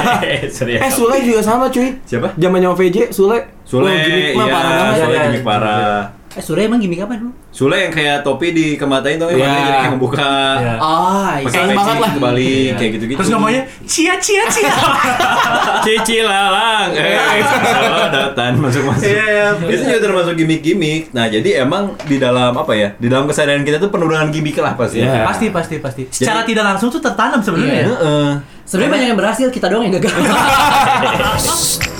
Serius. 0.56 0.80
Eh 0.80 0.88
Sule 0.88 1.16
juga 1.20 1.44
sama 1.44 1.68
cuy. 1.68 1.92
Siapa? 2.08 2.32
Zamannya 2.34 2.68
OVJ 2.72 3.12
Sule. 3.12 3.44
Sule, 3.60 3.84
Wah, 3.84 4.00
gimmick 4.00 4.32
mah 4.32 4.46
iya, 4.48 4.54
parah 4.56 4.70
banget. 4.72 4.96
Sule 4.96 5.16
gimmick 5.20 5.44
parah. 5.44 6.00
Eh, 6.36 6.44
Surya 6.44 6.68
emang 6.68 6.76
gimmick 6.76 7.00
apa 7.00 7.16
dulu? 7.16 7.32
Sule 7.48 7.80
yang 7.80 7.88
kayak 7.88 8.20
topi 8.20 8.52
dikematain 8.52 9.16
tuh, 9.16 9.26
Iya. 9.26 9.40
matanya 9.40 9.56
jadi 9.56 9.72
kayak 9.72 9.90
ngebuka. 9.90 10.36
Iya. 10.54 10.74
Ah, 10.76 11.32
Pakai 11.34 11.48
Sayang 11.48 11.64
peci 11.66 11.78
banget 11.78 11.96
lah. 11.96 12.10
kebalik 12.12 12.70
kayak 12.76 12.90
gitu-gitu. 12.92 13.16
Terus 13.16 13.30
ngomongnya 13.32 13.62
cia 13.82 14.14
cia 14.18 14.44
cia. 14.46 14.72
Cici 15.86 16.16
lalang, 16.20 16.90
eh, 16.92 17.16
datan 18.12 18.52
masuk 18.58 18.82
masuk. 18.84 19.06
Iya, 19.06 19.54
Itu 19.56 19.82
juga 19.82 19.98
termasuk 19.98 20.34
gimmick-gimmick. 20.36 21.08
Nah, 21.10 21.24
jadi 21.26 21.62
emang 21.62 21.96
di 22.04 22.16
dalam 22.18 22.52
apa 22.52 22.72
ya? 22.74 22.92
Di 22.94 23.06
dalam 23.06 23.24
kesadaran 23.24 23.62
kita 23.62 23.78
tuh 23.78 23.88
penuh 23.88 24.04
dengan 24.04 24.28
gimmick 24.28 24.58
lah 24.58 24.74
pasti. 24.74 25.00
Iya. 25.00 25.24
Pasti 25.24 25.48
pasti 25.48 25.74
pasti. 25.78 26.02
Secara 26.06 26.44
tidak 26.44 26.64
langsung 26.66 26.90
tuh 26.90 27.00
tertanam 27.00 27.40
sebenarnya 27.40 27.74
ya. 27.74 27.86
Heeh. 27.88 28.30
Sebenarnya 28.66 28.92
banyak 28.98 29.08
yang 29.14 29.18
berhasil, 29.22 29.46
kita 29.54 29.70
doang 29.70 29.86
yang 29.86 29.94
gagal. 29.94 30.10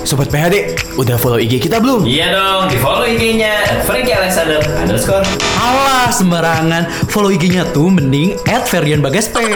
Sobat 0.07 0.35
PHD, 0.35 0.75
udah 0.99 1.15
follow 1.15 1.39
IG 1.39 1.63
kita 1.63 1.79
belum? 1.79 2.03
Iya 2.03 2.35
dong, 2.35 2.67
di 2.67 2.75
follow 2.83 3.07
IG-nya 3.07 3.87
Frankie 3.87 4.11
Alexander 4.11 4.59
underscore. 4.75 5.23
Alah, 5.63 6.11
sembarangan. 6.11 6.91
Follow 7.07 7.31
IG-nya 7.31 7.71
tuh 7.71 7.87
mending 7.87 8.35
at 8.51 8.67
Ferdian 8.67 8.99
Bagas 8.99 9.31
P. 9.31 9.47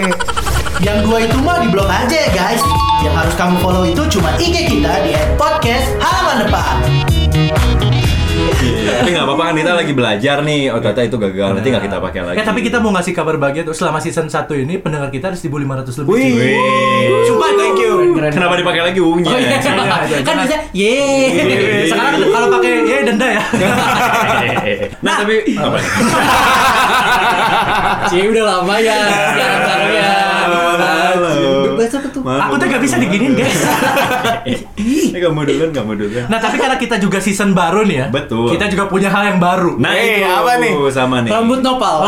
Yang 0.78 0.98
dua 1.02 1.18
itu 1.26 1.36
mah 1.42 1.58
di 1.58 1.68
blok 1.74 1.90
aja 1.90 2.14
ya 2.14 2.30
guys. 2.30 2.62
Yang 3.02 3.14
harus 3.26 3.34
kamu 3.34 3.54
follow 3.58 3.82
itu 3.82 4.02
cuma 4.06 4.30
IG 4.38 4.70
kita 4.70 5.02
di 5.02 5.12
podcast 5.34 5.90
halaman 5.98 6.46
depan. 6.46 6.74
Tapi 8.60 9.10
nggak 9.16 9.24
apa-apa 9.24 9.42
kan 9.50 9.54
kita 9.56 9.72
lagi 9.72 9.92
belajar 9.96 10.36
nih. 10.44 10.60
Oh 10.72 10.78
ternyata 10.78 11.02
itu 11.08 11.16
gagal. 11.16 11.48
Nanti 11.56 11.68
nggak 11.72 11.84
kita 11.88 11.96
pakai 11.98 12.20
lagi. 12.24 12.36
Eh 12.36 12.44
tapi 12.44 12.60
kita 12.60 12.76
mau 12.78 12.90
ngasih 12.92 13.12
kabar 13.16 13.36
bahagia 13.40 13.62
tuh 13.64 13.72
selama 13.72 13.98
season 13.98 14.28
1 14.28 14.44
ini 14.64 14.76
pendengar 14.76 15.08
kita 15.08 15.32
ada 15.32 15.38
1500 15.38 16.04
lebih. 16.04 16.12
Wih. 16.12 17.24
Sumpah, 17.24 17.50
thank 17.56 17.80
you. 17.80 17.92
Keren. 18.16 18.32
Kenapa 18.32 18.54
dipakai 18.60 18.82
lagi 18.84 19.00
ungunya? 19.00 19.32
Oh 19.32 19.38
iya, 19.40 19.48
iya, 19.48 19.58
kan 19.60 20.34
jangan. 20.36 20.44
bisa, 20.44 20.56
yeay. 20.76 21.88
Sekarang 21.88 22.12
kalau 22.20 22.48
pakai 22.58 22.72
ya 22.84 22.98
denda 23.04 23.28
ya. 23.28 23.42
Nah, 25.00 25.24
tapi 25.24 25.56
apa? 25.56 25.78
Cie 28.12 28.28
udah 28.28 28.44
lama 28.44 28.74
ya, 28.80 28.98
sekarang 29.32 29.58
sekarang 29.64 29.90
ya. 29.96 31.49
Apa 31.90 32.08
tuh? 32.14 32.22
Aku 32.22 32.54
tuh 32.54 32.66
gak 32.70 32.82
bisa 32.82 32.96
diginin 33.02 33.34
guys. 33.34 33.58
Ini 34.78 35.18
kamu 35.18 35.42
duluan, 35.42 35.70
kamu 35.74 35.92
duluan. 35.98 36.24
Nah 36.30 36.38
tapi 36.38 36.56
karena 36.56 36.78
kita 36.78 37.02
juga 37.02 37.18
season 37.18 37.50
baru 37.50 37.82
nih 37.82 37.96
ya. 37.96 38.06
Betul. 38.08 38.54
Kita 38.54 38.70
juga 38.70 38.86
punya 38.86 39.10
hal 39.10 39.34
yang 39.34 39.38
baru. 39.42 39.74
Nah, 39.80 39.90
Eh, 39.90 40.22
itu 40.22 40.30
apa 40.30 40.52
nih? 40.62 40.72
Sama 40.94 41.16
nih. 41.26 41.30
Rambut 41.34 41.60
nopal. 41.60 42.06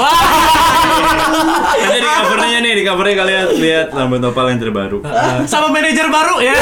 Ada 1.82 1.96
di 1.98 2.06
covernya 2.06 2.58
nih, 2.62 2.72
di 2.78 2.82
covernya 2.86 3.16
kalian 3.18 3.44
lihat 3.58 3.86
rambut 3.90 4.20
nopal 4.22 4.46
yang 4.48 4.60
terbaru. 4.62 4.98
Sama 5.44 5.68
manajer 5.74 6.06
baru 6.06 6.38
ya. 6.38 6.54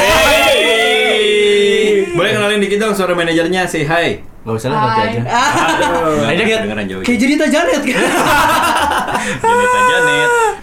Boleh 2.11 2.31
kenalin 2.35 2.59
dikit 2.59 2.77
dong 2.81 2.93
suara 2.93 3.13
manajernya, 3.15 3.69
say 3.69 3.85
hi. 3.85 4.19
Gak 4.41 4.57
usah 4.57 4.73
lah 4.73 4.77
nanti 4.89 5.01
aja. 5.05 5.21
Aduh. 6.33 7.05
Kayak 7.05 7.17
jadi 7.21 7.33
Janet 7.45 7.81
kan? 7.85 8.01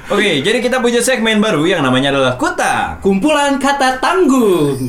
Oke, 0.09 0.41
jadi 0.41 0.65
kita 0.65 0.81
punya 0.81 1.05
segmen 1.05 1.37
baru 1.37 1.69
yang 1.69 1.85
namanya 1.85 2.09
adalah 2.09 2.41
Kuta. 2.41 2.97
Kumpulan 3.05 3.61
kata 3.61 4.01
tanggung. 4.01 4.89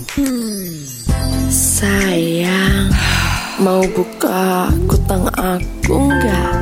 Sayang, 1.51 2.87
mau 3.59 3.83
buka 3.91 4.71
kutang 4.87 5.27
aku 5.35 6.07
nggak? 6.07 6.55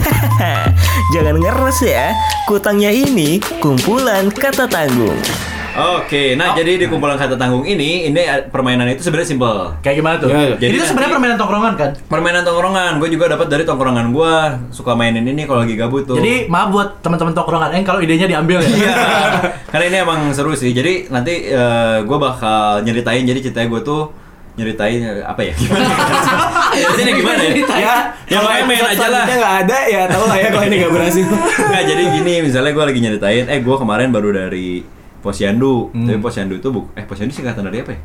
Jangan 1.12 1.36
ngeres 1.36 1.84
ya, 1.84 2.16
kutangnya 2.48 2.88
ini 2.88 3.36
kumpulan 3.60 4.32
kata 4.32 4.64
tanggung. 4.64 5.20
Oke, 5.74 6.38
nah 6.38 6.54
jadi 6.54 6.78
di 6.78 6.86
kumpulan 6.86 7.18
kata 7.18 7.34
tanggung 7.34 7.66
ini, 7.66 8.06
ini 8.06 8.20
eh, 8.22 8.46
permainan 8.46 8.86
itu 8.94 9.02
sebenarnya 9.02 9.28
simple. 9.34 9.74
Kayak 9.82 9.96
gimana 9.98 10.16
tuh? 10.22 10.28
Ya, 10.30 10.54
ya. 10.54 10.56
Jadi, 10.56 10.74
itu 10.78 10.86
sebenarnya 10.86 11.12
permainan 11.18 11.36
tongkrongan 11.36 11.72
kan? 11.74 11.90
Permainan 12.06 12.42
tongkrongan, 12.46 12.92
gue 13.02 13.08
juga 13.10 13.24
dapat 13.34 13.46
dari 13.50 13.66
tongkrongan 13.66 14.06
gue. 14.14 14.34
Suka 14.70 14.94
mainin 14.94 15.26
ini 15.26 15.42
kalau 15.44 15.66
lagi 15.66 15.74
gabut 15.74 16.06
tuh. 16.06 16.14
Jadi 16.14 16.46
maaf 16.46 16.70
buat 16.70 17.02
teman-teman 17.02 17.34
tongkrongan, 17.34 17.70
eh 17.74 17.82
kalau 17.82 17.98
idenya 17.98 18.30
diambil 18.30 18.62
ya. 18.62 18.70
Iya, 18.70 18.94
karena 19.74 19.84
ini 19.90 19.96
emang 20.06 20.20
seru 20.30 20.54
sih. 20.54 20.70
Jadi 20.70 21.10
nanti 21.10 21.50
gue 22.06 22.18
bakal 22.22 22.86
nyeritain. 22.86 23.26
Jadi 23.26 23.50
ceritanya 23.50 23.68
gue 23.74 23.82
tuh 23.82 24.02
nyeritain 24.54 25.02
eh, 25.02 25.26
apa 25.26 25.42
ya? 25.42 25.52
Gimana? 25.58 25.86
Jadi 26.98 27.10
gimana 27.18 27.40
ya? 27.42 27.50
Ya, 27.50 27.94
Ya, 28.30 28.40
kalau 28.40 28.50
main-main 28.50 28.78
episode 28.78 29.04
aja 29.04 29.08
lah. 29.10 29.24
nggak 29.26 29.54
ada 29.66 29.78
ya, 29.90 30.02
tahu 30.08 30.24
lah 30.30 30.36
ya 30.38 30.48
kalau 30.54 30.64
ini 30.70 30.76
nggak 30.80 30.92
berhasil. 30.94 31.24
Nggak, 31.70 31.82
jadi 31.86 32.02
gini, 32.18 32.34
misalnya 32.40 32.72
gue 32.72 32.84
lagi 32.88 33.00
nyeritain, 33.04 33.44
eh 33.52 33.60
gue 33.60 33.76
kemarin 33.76 34.08
baru 34.10 34.30
dari 34.32 34.80
Posyandu. 35.24 35.88
Tapi 35.88 36.20
Posyandu 36.20 36.60
itu 36.60 36.68
buk, 36.68 36.92
eh 36.92 37.04
Posyandu 37.08 37.32
singkatan 37.32 37.64
dari 37.64 37.80
apa 37.80 37.96
ya? 37.96 38.00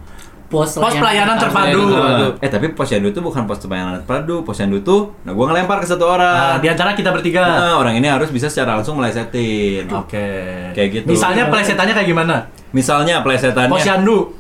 Pos, 0.50 0.82
Pos 0.82 0.98
pelayanan 0.98 1.38
terpadu. 1.38 1.84
Eh, 1.94 2.48
eh 2.48 2.50
tapi 2.50 2.74
Posyandu 2.74 3.14
itu 3.14 3.22
bukan 3.22 3.46
pos 3.46 3.62
pelayanan 3.62 4.02
terpadu. 4.02 4.42
Posyandu 4.42 4.82
tuh, 4.82 5.14
nah 5.22 5.36
gue 5.36 5.46
ngelempar 5.46 5.78
ke 5.78 5.86
satu 5.86 6.10
Nah, 6.10 6.16
orang. 6.18 6.58
di 6.64 6.68
antara 6.72 6.98
kita 6.98 7.14
bertiga. 7.14 7.46
Nah, 7.46 7.76
orang 7.78 8.02
ini 8.02 8.10
harus 8.10 8.34
bisa 8.34 8.50
secara 8.50 8.82
langsung 8.82 8.98
melesetin. 8.98 9.86
Oke. 9.94 10.26
Kayak 10.74 10.90
gitu. 10.90 11.06
Misalnya 11.14 11.54
plesetannya 11.54 11.94
kayak 11.94 12.10
gimana? 12.10 12.50
Misalnya 12.74 13.22
plesetannya 13.22 13.70
Posyandu 13.70 14.40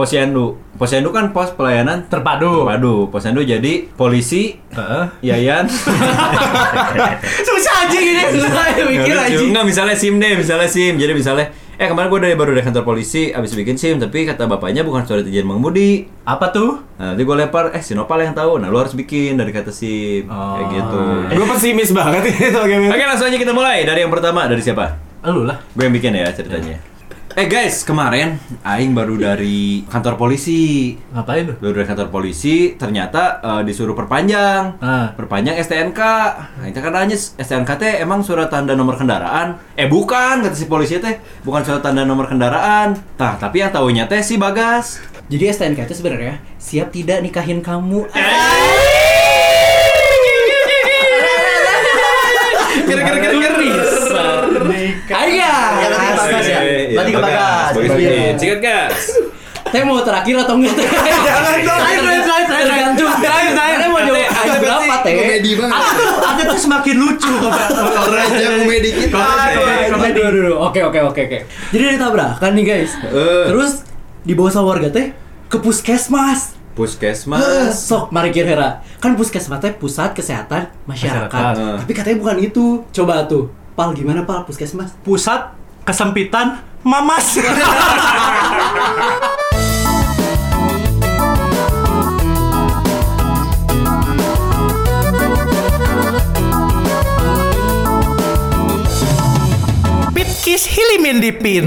Posyandu. 0.00 0.56
Posyandu 0.80 1.12
kan 1.12 1.28
pos 1.28 1.52
pelayanan 1.52 2.08
terpadu. 2.08 2.64
terpadu. 2.64 2.94
Posyandu 3.12 3.44
jadi 3.44 3.84
polisi, 3.92 4.56
Heeh. 4.72 5.04
Yayan. 5.20 5.68
Susah 7.48 7.74
aja 7.84 7.98
gini. 8.00 8.22
Susah 8.40 8.64
ya 8.72 8.84
mikir 8.88 9.12
aja. 9.12 9.36
Enggak, 9.36 9.64
misalnya 9.68 9.92
SIM 9.92 10.16
deh, 10.16 10.40
misalnya 10.40 10.64
SIM. 10.64 10.96
Jadi 10.96 11.12
misalnya, 11.12 11.52
eh 11.80 11.88
kemarin 11.88 12.12
gue 12.12 12.20
dari 12.20 12.36
baru 12.36 12.52
dari 12.52 12.60
kantor 12.60 12.84
polisi, 12.84 13.32
abis 13.32 13.56
bikin 13.56 13.80
SIM, 13.80 13.96
tapi 13.96 14.28
kata 14.28 14.44
bapaknya 14.44 14.84
bukan 14.84 15.00
surat 15.02 15.24
izin 15.24 15.48
mengemudi. 15.48 16.04
Apa 16.28 16.52
tuh? 16.52 16.84
Nah, 17.00 17.16
nanti 17.16 17.24
gue 17.24 17.32
lempar, 17.32 17.72
eh 17.72 17.80
si 17.80 17.96
Nopal 17.96 18.20
yang 18.20 18.36
tahu. 18.36 18.60
Nah, 18.60 18.68
lu 18.68 18.76
harus 18.76 18.92
bikin 18.92 19.40
dari 19.40 19.48
kata 19.48 19.72
SIM. 19.72 20.28
Kayak 20.28 20.60
Oh. 20.60 20.68
gitu. 20.68 21.00
Gue 21.32 21.46
pesimis 21.48 21.90
banget 21.90 22.28
ini 22.28 22.52
soal 22.52 22.68
game 22.68 22.84
ini. 22.84 22.92
Oke, 22.92 23.04
langsung 23.08 23.26
aja 23.26 23.38
kita 23.40 23.56
mulai. 23.56 23.80
Dari 23.82 24.04
yang 24.04 24.12
pertama, 24.12 24.44
dari 24.44 24.60
siapa? 24.60 25.00
Lu 25.24 25.48
lah. 25.48 25.56
Gue 25.72 25.88
yang 25.88 25.96
bikin 25.96 26.12
ya 26.12 26.28
ceritanya. 26.28 26.76
Eh 27.30 27.46
guys, 27.46 27.86
kemarin 27.86 28.42
Aing 28.66 28.90
baru 28.90 29.14
dari 29.14 29.86
kantor 29.86 30.18
polisi. 30.18 30.98
Ngapain 31.14 31.46
lu? 31.46 31.54
Baru 31.62 31.78
dari 31.78 31.86
kantor 31.86 32.10
polisi, 32.10 32.74
ternyata 32.74 33.38
eh, 33.38 33.62
disuruh 33.62 33.94
perpanjang. 33.94 34.82
Ah. 34.82 35.14
Perpanjang 35.14 35.54
STNK. 35.62 36.00
Nah, 36.58 36.66
itu 36.66 36.82
kan 36.82 36.90
nanya 36.90 37.14
STNK 37.14 37.70
teh 37.78 38.02
emang 38.02 38.26
surat 38.26 38.50
tanda 38.50 38.74
nomor 38.74 38.98
kendaraan. 38.98 39.62
Eh 39.78 39.86
bukan, 39.86 40.42
kata 40.42 40.58
si 40.58 40.66
polisi 40.66 40.98
teh. 40.98 41.22
Bukan 41.46 41.62
surat 41.62 41.86
tanda 41.86 42.02
nomor 42.02 42.26
kendaraan. 42.26 42.98
Tah, 43.14 43.38
tapi 43.38 43.62
yang 43.62 43.70
tahunya 43.70 44.10
teh 44.10 44.26
si 44.26 44.34
Bagas. 44.34 44.98
Jadi 45.30 45.54
STNK 45.54 45.86
itu 45.86 46.02
sebenarnya 46.02 46.42
siap 46.58 46.90
tidak 46.90 47.22
nikahin 47.22 47.62
kamu. 47.62 48.10
Kira-kira 52.90 53.18
kira-kira 53.22 53.50
Ayo. 55.10 55.52
Berarti 55.52 56.06
ke 56.06 56.14
Bagas 56.16 56.46
ya? 56.46 56.60
Berarti 56.62 56.84
ke 56.86 57.02
Bagas. 57.20 57.72
Bagas 57.76 57.92
bikin. 57.96 58.32
Sikat 58.40 58.60
gas. 58.64 58.96
Saya 59.70 59.86
mau 59.86 60.02
terakhir 60.02 60.34
atau 60.34 60.54
enggak? 60.58 60.74
Jangan 60.74 61.58
dong. 61.62 61.78
Terakhir, 61.78 62.00
terakhir, 62.02 62.22
terakhir, 62.26 62.46
terakhir. 62.48 62.66
Tergantung. 62.66 63.10
Terakhir, 63.22 63.52
terakhir. 63.54 63.76
Saya 63.78 63.88
mau 63.92 64.00
jawab 64.02 64.26
aja 64.26 64.58
berapa 64.58 64.94
teh? 65.06 65.14
Ada 65.14 65.90
tuh, 65.94 66.18
ada 66.26 66.42
tuh 66.42 66.58
semakin 66.58 66.94
lucu 66.98 67.32
Raja 68.10 68.46
komedi 68.58 68.90
kita. 68.98 69.20
Komedi. 69.94 70.20
Oke 70.50 70.80
oke 70.82 70.98
oke 71.06 71.20
oke. 71.22 71.38
Jadi 71.70 71.82
ada 71.86 71.98
tabrakan 72.02 72.50
nih 72.58 72.64
guys. 72.66 72.92
Eh. 72.98 73.46
Terus 73.46 73.86
dibawa 74.26 74.50
sama 74.50 74.74
warga 74.74 74.90
teh 74.90 75.14
ke 75.46 75.56
puskesmas. 75.62 76.58
Puskesmas. 76.74 77.76
Sok, 77.76 78.10
mari 78.10 78.34
kira 78.34 78.82
Kan 78.98 79.14
puskesmas 79.14 79.62
teh 79.62 79.70
pusat 79.70 80.16
kesehatan 80.18 80.66
masyarakat. 80.88 81.30
Masyarakat. 81.30 81.78
Tapi 81.86 81.92
katanya 81.94 82.18
bukan 82.18 82.36
itu. 82.42 82.82
Coba 82.90 83.22
tuh. 83.30 83.54
Pal 83.78 83.94
gimana 83.94 84.26
pal 84.26 84.42
puskesmas? 84.42 84.98
Pusat 85.06 85.54
kesempitan 85.86 86.58
mamas. 86.84 87.36
Pitkis 100.14 100.66
hilimin 100.68 101.20
dipin. 101.20 101.64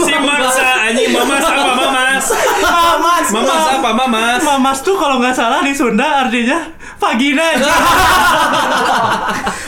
Si 0.00 0.14
maksa 0.20 0.66
anjing 0.88 1.10
mamas 1.12 1.44
apa 1.44 1.72
mamas? 1.74 2.24
Mamas. 2.60 3.26
Mamas 3.32 3.64
apa 3.76 3.90
mamas? 3.96 4.40
Mamas 4.44 4.78
tuh 4.84 4.96
kalau 5.00 5.20
nggak 5.20 5.34
salah 5.36 5.60
di 5.64 5.72
Sunda 5.72 6.28
artinya 6.28 6.79
vagina 7.00 7.44
aja. 7.50 7.72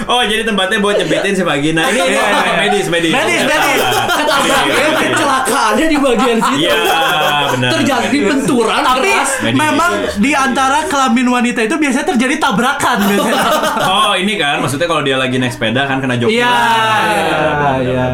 Oh, 0.03 0.19
jadi 0.19 0.43
tempatnya 0.43 0.83
buat 0.83 0.99
nyebitin 0.99 1.31
si 1.31 1.43
vagina. 1.43 1.87
Ini 1.87 1.95
ini 1.95 2.11
Iya, 2.11 2.25
iya. 2.27 2.53
medis, 2.59 2.87
medis. 2.91 3.15
Medis, 3.15 3.41
medis. 3.47 3.81
Ketabraknya 4.11 4.89
kecelakaannya 4.99 5.87
di 5.87 5.97
bagian 5.97 6.39
situ. 6.43 6.59
Iya, 6.61 6.75
benar. 7.49 7.71
Terjadi 7.71 8.19
benturan 8.21 8.83
Tapi. 8.83 8.99
Medis. 8.99 9.31
memang 9.55 9.93
di 10.19 10.33
antara 10.35 10.91
kelamin 10.91 11.29
wanita 11.31 11.63
itu 11.63 11.79
biasanya 11.79 12.07
terjadi 12.09 12.35
tabrakan 12.37 12.99
biasanya. 13.07 13.43
Oh, 13.81 14.13
ini 14.19 14.35
kan 14.35 14.59
maksudnya 14.59 14.91
kalau 14.91 15.07
dia 15.07 15.15
lagi 15.15 15.39
naik 15.39 15.55
sepeda 15.55 15.87
kan 15.87 16.03
kena 16.03 16.19
jok. 16.19 16.29
Iya, 16.29 16.55
iya. 17.81 18.07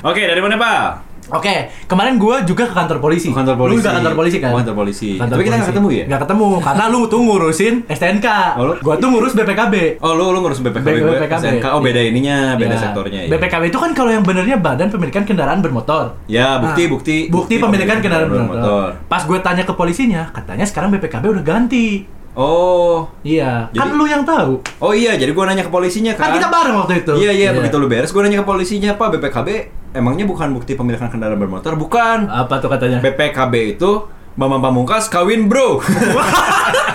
Oke, 0.00 0.20
dari 0.22 0.40
mana, 0.40 0.60
Pak? 0.60 1.09
Oke, 1.30 1.54
kemarin 1.86 2.14
gua 2.16 2.42
juga 2.42 2.66
ke 2.66 2.74
kantor 2.74 2.98
polisi. 2.98 3.28
Ke 3.28 3.36
kantor 3.36 3.54
Lu 3.54 3.60
polisi. 3.62 3.78
juga 3.78 3.90
kantor 3.94 4.14
polisi 4.14 4.36
kan? 4.36 4.50
Kantor 4.52 4.74
polisi. 4.76 5.10
Kantor 5.14 5.30
Tapi 5.30 5.42
kita 5.42 5.50
nggak 5.50 5.60
polisi. 5.60 5.72
ketemu 5.72 5.88
ya? 5.90 6.04
Nggak 6.06 6.20
ketemu, 6.20 6.48
karena 6.60 6.84
lu 6.86 7.00
tuh 7.06 7.20
ngurusin 7.20 7.74
STNK. 7.86 8.26
Oh, 8.54 8.64
lu? 8.64 8.74
Gua 8.80 8.94
tuh 8.96 9.08
ngurus 9.08 9.32
BPKB. 9.32 9.74
Oh, 9.98 10.12
lu 10.12 10.24
lu 10.28 10.38
ngurus 10.40 10.58
BPKB 10.60 10.88
gue. 10.98 11.10
BPKB. 11.16 11.42
SNK. 11.42 11.66
Oh, 11.70 11.80
beda 11.80 12.00
ininya, 12.00 12.38
beda 12.54 12.74
Ya. 12.74 12.80
sektornya 12.80 13.20
ya. 13.24 13.28
BPKB 13.30 13.62
itu 13.66 13.78
kan 13.78 13.90
kalau 13.92 14.10
yang 14.10 14.22
benernya 14.22 14.56
Badan 14.56 14.88
Pemilikan 14.88 15.22
Kendaraan 15.22 15.60
Bermotor. 15.60 16.18
Ya, 16.26 16.58
bukti, 16.58 16.82
Nah, 16.82 16.90
bukti, 16.90 17.16
Bukti 17.30 17.54
pemilikan 17.56 17.98
kendaraan 17.98 18.28
bermotor. 18.28 18.88
Pas 19.06 19.22
gue 19.22 19.38
tanya 19.38 19.62
ke 19.62 19.72
polisinya, 19.72 20.28
katanya 20.30 20.64
sekarang 20.64 20.90
BPKB 20.90 21.24
udah 21.30 21.42
ganti. 21.42 22.04
Oh. 22.34 23.10
Iya, 23.26 23.66
kan 23.74 23.90
Jadi- 23.90 23.98
lu 23.98 24.04
yang 24.06 24.22
tahu. 24.22 24.62
Oh 24.78 24.94
iya, 24.94 25.18
jadi 25.18 25.34
gua 25.34 25.50
nanya 25.50 25.66
ke 25.66 25.72
polisinya 25.72 26.14
kan. 26.14 26.30
Kan 26.30 26.38
kita 26.38 26.48
bareng 26.48 26.76
waktu 26.78 26.94
itu. 27.02 27.12
Iya, 27.18 27.32
iya, 27.34 27.48
begitu 27.50 27.76
lu 27.76 27.90
beres, 27.90 28.14
gua 28.14 28.22
nanya 28.22 28.40
ke 28.40 28.46
polisinya, 28.46 28.94
"Pak, 28.94 29.18
BPKB 29.18 29.48
emangnya 29.92 30.24
bukan 30.24 30.54
bukti 30.54 30.78
pemilikan 30.78 31.10
kendaraan 31.10 31.38
bermotor?" 31.38 31.74
Bukan. 31.74 32.30
Apa 32.30 32.62
tuh 32.62 32.70
katanya? 32.70 33.02
BPKB 33.02 33.74
itu 33.74 34.06
Bambang 34.38 34.62
Pamungkas 34.62 35.10
kawin, 35.10 35.50
Bro. 35.50 35.82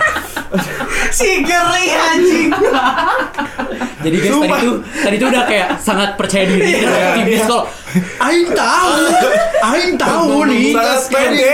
si 1.16 1.40
geri 1.40 1.86
anjing. 1.88 2.50
Jadi 4.04 4.16
guys 4.20 4.36
tadi 4.36 4.56
tuh 4.60 4.74
tadi 4.84 5.14
tuh 5.16 5.28
udah 5.32 5.44
kayak 5.48 5.68
sangat 5.80 6.10
percaya 6.20 6.44
diri 6.44 6.84
dan 6.84 6.92
optimis 6.92 7.42
kalau 7.48 7.64
Aing 7.96 8.52
tahu, 8.52 8.92
Aing 9.64 9.94
tahu 9.96 10.44
nih. 10.52 10.76
Sangat 10.76 11.00
pede. 11.08 11.50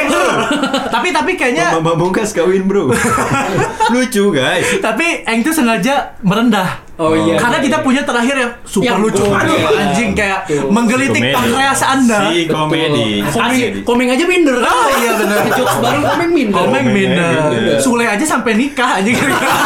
tapi 0.91 1.09
tapi 1.15 1.33
kayaknya 1.39 1.71
Bambang 1.79 1.95
Pamungkas 1.95 2.35
kawin, 2.35 2.67
Bro. 2.67 2.91
Lucu, 3.95 4.35
guys. 4.35 4.67
tapi 4.83 5.23
Eng 5.23 5.47
tuh 5.47 5.55
sengaja 5.55 6.19
merendah. 6.27 6.82
Oh 7.01 7.17
iya. 7.17 7.41
Karena 7.41 7.59
kita 7.65 7.81
punya 7.81 8.05
terakhir 8.05 8.37
yang 8.37 8.53
super 8.69 8.85
Yang 8.85 8.99
lucu. 9.01 9.25
Aduh 9.25 9.59
anjing 9.81 10.11
kayak 10.13 10.45
menggelitik 10.69 11.23
pankreas 11.33 11.81
Anda. 11.81 12.29
Si 12.29 12.45
komedi. 12.45 13.25
Komeng, 13.25 13.49
Asli. 13.49 13.81
komeng 13.81 14.09
aja 14.13 14.25
minder? 14.29 14.61
Oh, 14.61 14.87
iya, 15.01 15.11
bener. 15.17 15.39
Jokes 15.59 15.77
baru 15.81 16.01
komeng 16.05 16.31
minder. 16.37 16.57
Komeng 16.61 16.85
Komeng 16.85 16.87
minder. 16.93 17.49
minder. 17.49 17.81
Sule 17.81 18.05
aja 18.05 18.25
sampai 18.29 18.61
nikah 18.61 19.01
anjing. 19.01 19.17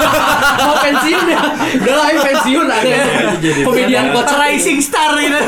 Mau 0.71 0.77
pensiun 0.79 1.25
ya? 1.27 1.41
Udah 1.83 1.95
lah, 1.99 2.07
pensiun 2.15 2.67
ada. 2.71 2.99
Komedian 3.67 4.07
kocak. 4.15 4.37
Rising 4.47 4.79
star 4.79 5.19
gitu. 5.19 5.39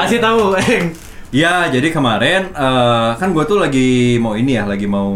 Kasih 0.00 0.18
tahu 0.24 0.56
Eng. 0.56 0.96
Ya, 1.34 1.66
jadi 1.66 1.90
kemarin 1.90 2.54
eh, 2.54 3.10
kan 3.18 3.34
gue 3.34 3.42
tuh 3.42 3.58
lagi 3.58 4.16
mau 4.22 4.38
ini 4.38 4.54
ya, 4.54 4.70
lagi 4.70 4.86
mau 4.86 5.10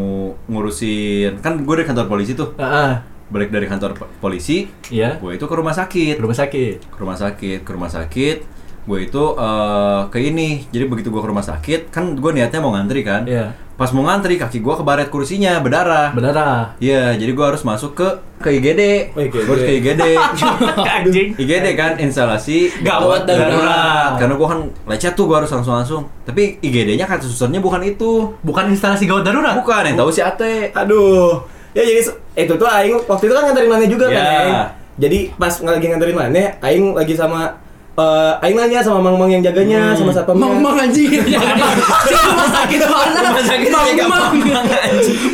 ngurusin 0.50 1.38
kan 1.38 1.62
gue 1.62 1.74
dari 1.78 1.86
kantor 1.86 2.10
polisi 2.10 2.34
tuh. 2.34 2.58
Heeh. 2.58 3.17
Balik 3.28 3.48
dari 3.48 3.64
kantor 3.64 3.92
po- 3.92 4.08
polisi, 4.18 4.66
Iya. 4.88 5.16
gue 5.16 5.32
itu 5.32 5.44
ke 5.44 5.54
rumah 5.54 5.72
sakit. 5.72 6.16
Rumah 6.16 6.36
sakit. 6.38 6.76
Ke 6.88 6.98
rumah 6.98 7.14
sakit, 7.14 7.58
ke 7.60 7.70
rumah 7.70 7.90
sakit. 7.90 8.36
Gue 8.82 9.04
itu 9.04 9.24
eh, 9.34 10.00
ke 10.08 10.18
ini. 10.18 10.64
Jadi 10.66 10.84
begitu 10.84 11.08
gue 11.08 11.20
ke 11.20 11.28
rumah 11.28 11.44
sakit, 11.44 11.88
kan 11.88 12.12
gue 12.12 12.30
niatnya 12.30 12.58
mau 12.58 12.72
ngantri 12.72 13.04
kan. 13.04 13.28
Iya. 13.28 13.52
Pas 13.76 13.92
mau 13.92 14.02
ngantri, 14.02 14.34
kaki 14.34 14.58
gue 14.58 14.74
kebaret 14.74 15.06
kursinya, 15.06 15.60
berdarah. 15.60 16.10
Berdarah. 16.10 16.74
Iya, 16.78 17.14
jadi 17.14 17.30
gue 17.30 17.46
harus 17.46 17.62
masuk 17.62 17.94
ke 17.94 18.08
ke 18.38 18.48
IGD. 18.50 18.82
Oh, 19.12 19.20
IGD. 19.20 19.44
Harus 19.44 19.62
ke 19.62 19.72
IGD. 19.76 20.02
Anjing. 20.98 21.28
IGD 21.36 21.66
kan 21.74 21.94
instalasi 21.94 22.74
Gawat 22.80 23.22
darurat. 23.22 24.14
Karena 24.16 24.34
gua 24.34 24.48
kan 24.48 24.60
lecet 24.84 25.14
tuh 25.14 25.26
gua 25.26 25.42
harus 25.42 25.50
langsung 25.50 25.74
langsung. 25.74 26.02
Tapi 26.22 26.58
IGD-nya 26.58 27.04
kata 27.04 27.22
susternya 27.22 27.58
bukan 27.58 27.82
itu. 27.84 28.34
Bukan 28.40 28.66
instalasi 28.68 29.04
gawat 29.04 29.22
darurat. 29.22 29.54
Bukan 29.54 29.82
yang 29.84 29.96
tahu 29.96 30.10
si 30.10 30.22
Ate. 30.22 30.70
Aduh. 30.72 31.42
Ya 31.70 31.82
jadi 31.84 32.02
itu 32.38 32.54
tuh 32.54 32.64
aing 32.64 32.94
waktu 33.02 33.26
itu 33.26 33.34
kan 33.34 33.50
nganterin 33.50 33.66
mana 33.66 33.84
juga 33.84 34.06
kan 34.06 34.14
Ya. 34.14 34.38
aing. 34.38 34.56
Jadi 34.98 35.18
pas 35.34 35.54
lagi 35.58 35.86
nganterin 35.90 36.14
mana, 36.14 36.42
aing 36.58 36.94
lagi 36.94 37.14
sama 37.14 37.50
eh 37.98 38.32
aing 38.46 38.54
nanya 38.54 38.78
sama 38.78 39.02
mang-mang 39.02 39.26
yang 39.26 39.42
jaganya 39.42 39.90
sama 39.90 40.14
satpamnya. 40.14 40.46
Mang 40.46 40.62
mang 40.62 40.78
anjing. 40.78 41.10
Rumah 41.18 42.46
sakit 42.46 42.78
mana? 42.86 43.18
Rumah 43.26 43.42
sakit 43.42 43.70
mang 43.74 43.90
mang. 44.06 44.30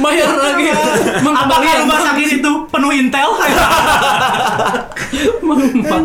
Bayar 0.00 0.32
lagi. 0.32 0.72
Mang 1.20 1.36
Apakah 1.36 1.72
rumah 1.84 2.00
sakit 2.02 2.40
itu 2.40 2.52
penuh 2.72 2.90
intel? 2.90 3.30
Mang 5.44 5.60
mang. 5.60 6.04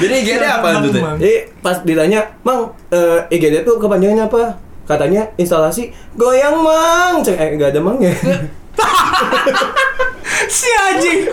Jadi 0.00 0.14
IGD 0.24 0.44
apa 0.44 0.80
itu 0.80 0.88
teh? 0.88 1.02
Jadi 1.20 1.34
pas 1.60 1.76
ditanya, 1.84 2.20
"Mang, 2.40 2.72
eh 2.88 3.20
IGD 3.28 3.60
tuh 3.62 3.76
kepanjangannya 3.76 4.24
apa?" 4.24 4.56
Katanya 4.88 5.28
instalasi 5.36 5.92
goyang 6.16 6.56
mang. 6.60 7.20
Cek 7.20 7.36
eh, 7.36 7.48
enggak 7.54 7.76
ada 7.76 7.80
mangnya. 7.84 8.12
si 10.50 10.66
anjing. 10.90 11.30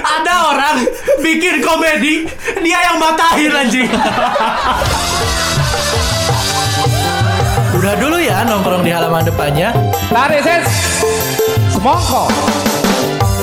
Ada 0.00 0.34
orang 0.54 0.76
bikin 1.18 1.58
komedi, 1.60 2.30
dia 2.62 2.78
yang 2.86 3.02
matahin 3.02 3.50
anjing. 3.50 3.90
Udah 7.74 7.94
dulu 7.98 8.22
ya 8.22 8.46
nongkrong 8.46 8.86
di 8.86 8.94
halaman 8.94 9.26
depannya. 9.26 9.74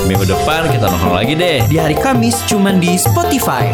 Minggu 0.08 0.24
depan 0.24 0.72
kita 0.72 0.88
nongkrong 0.88 1.16
lagi 1.20 1.34
deh. 1.36 1.58
Di 1.68 1.76
hari 1.76 1.96
Kamis 1.98 2.40
cuman 2.48 2.80
di 2.80 2.96
Spotify. 2.96 3.68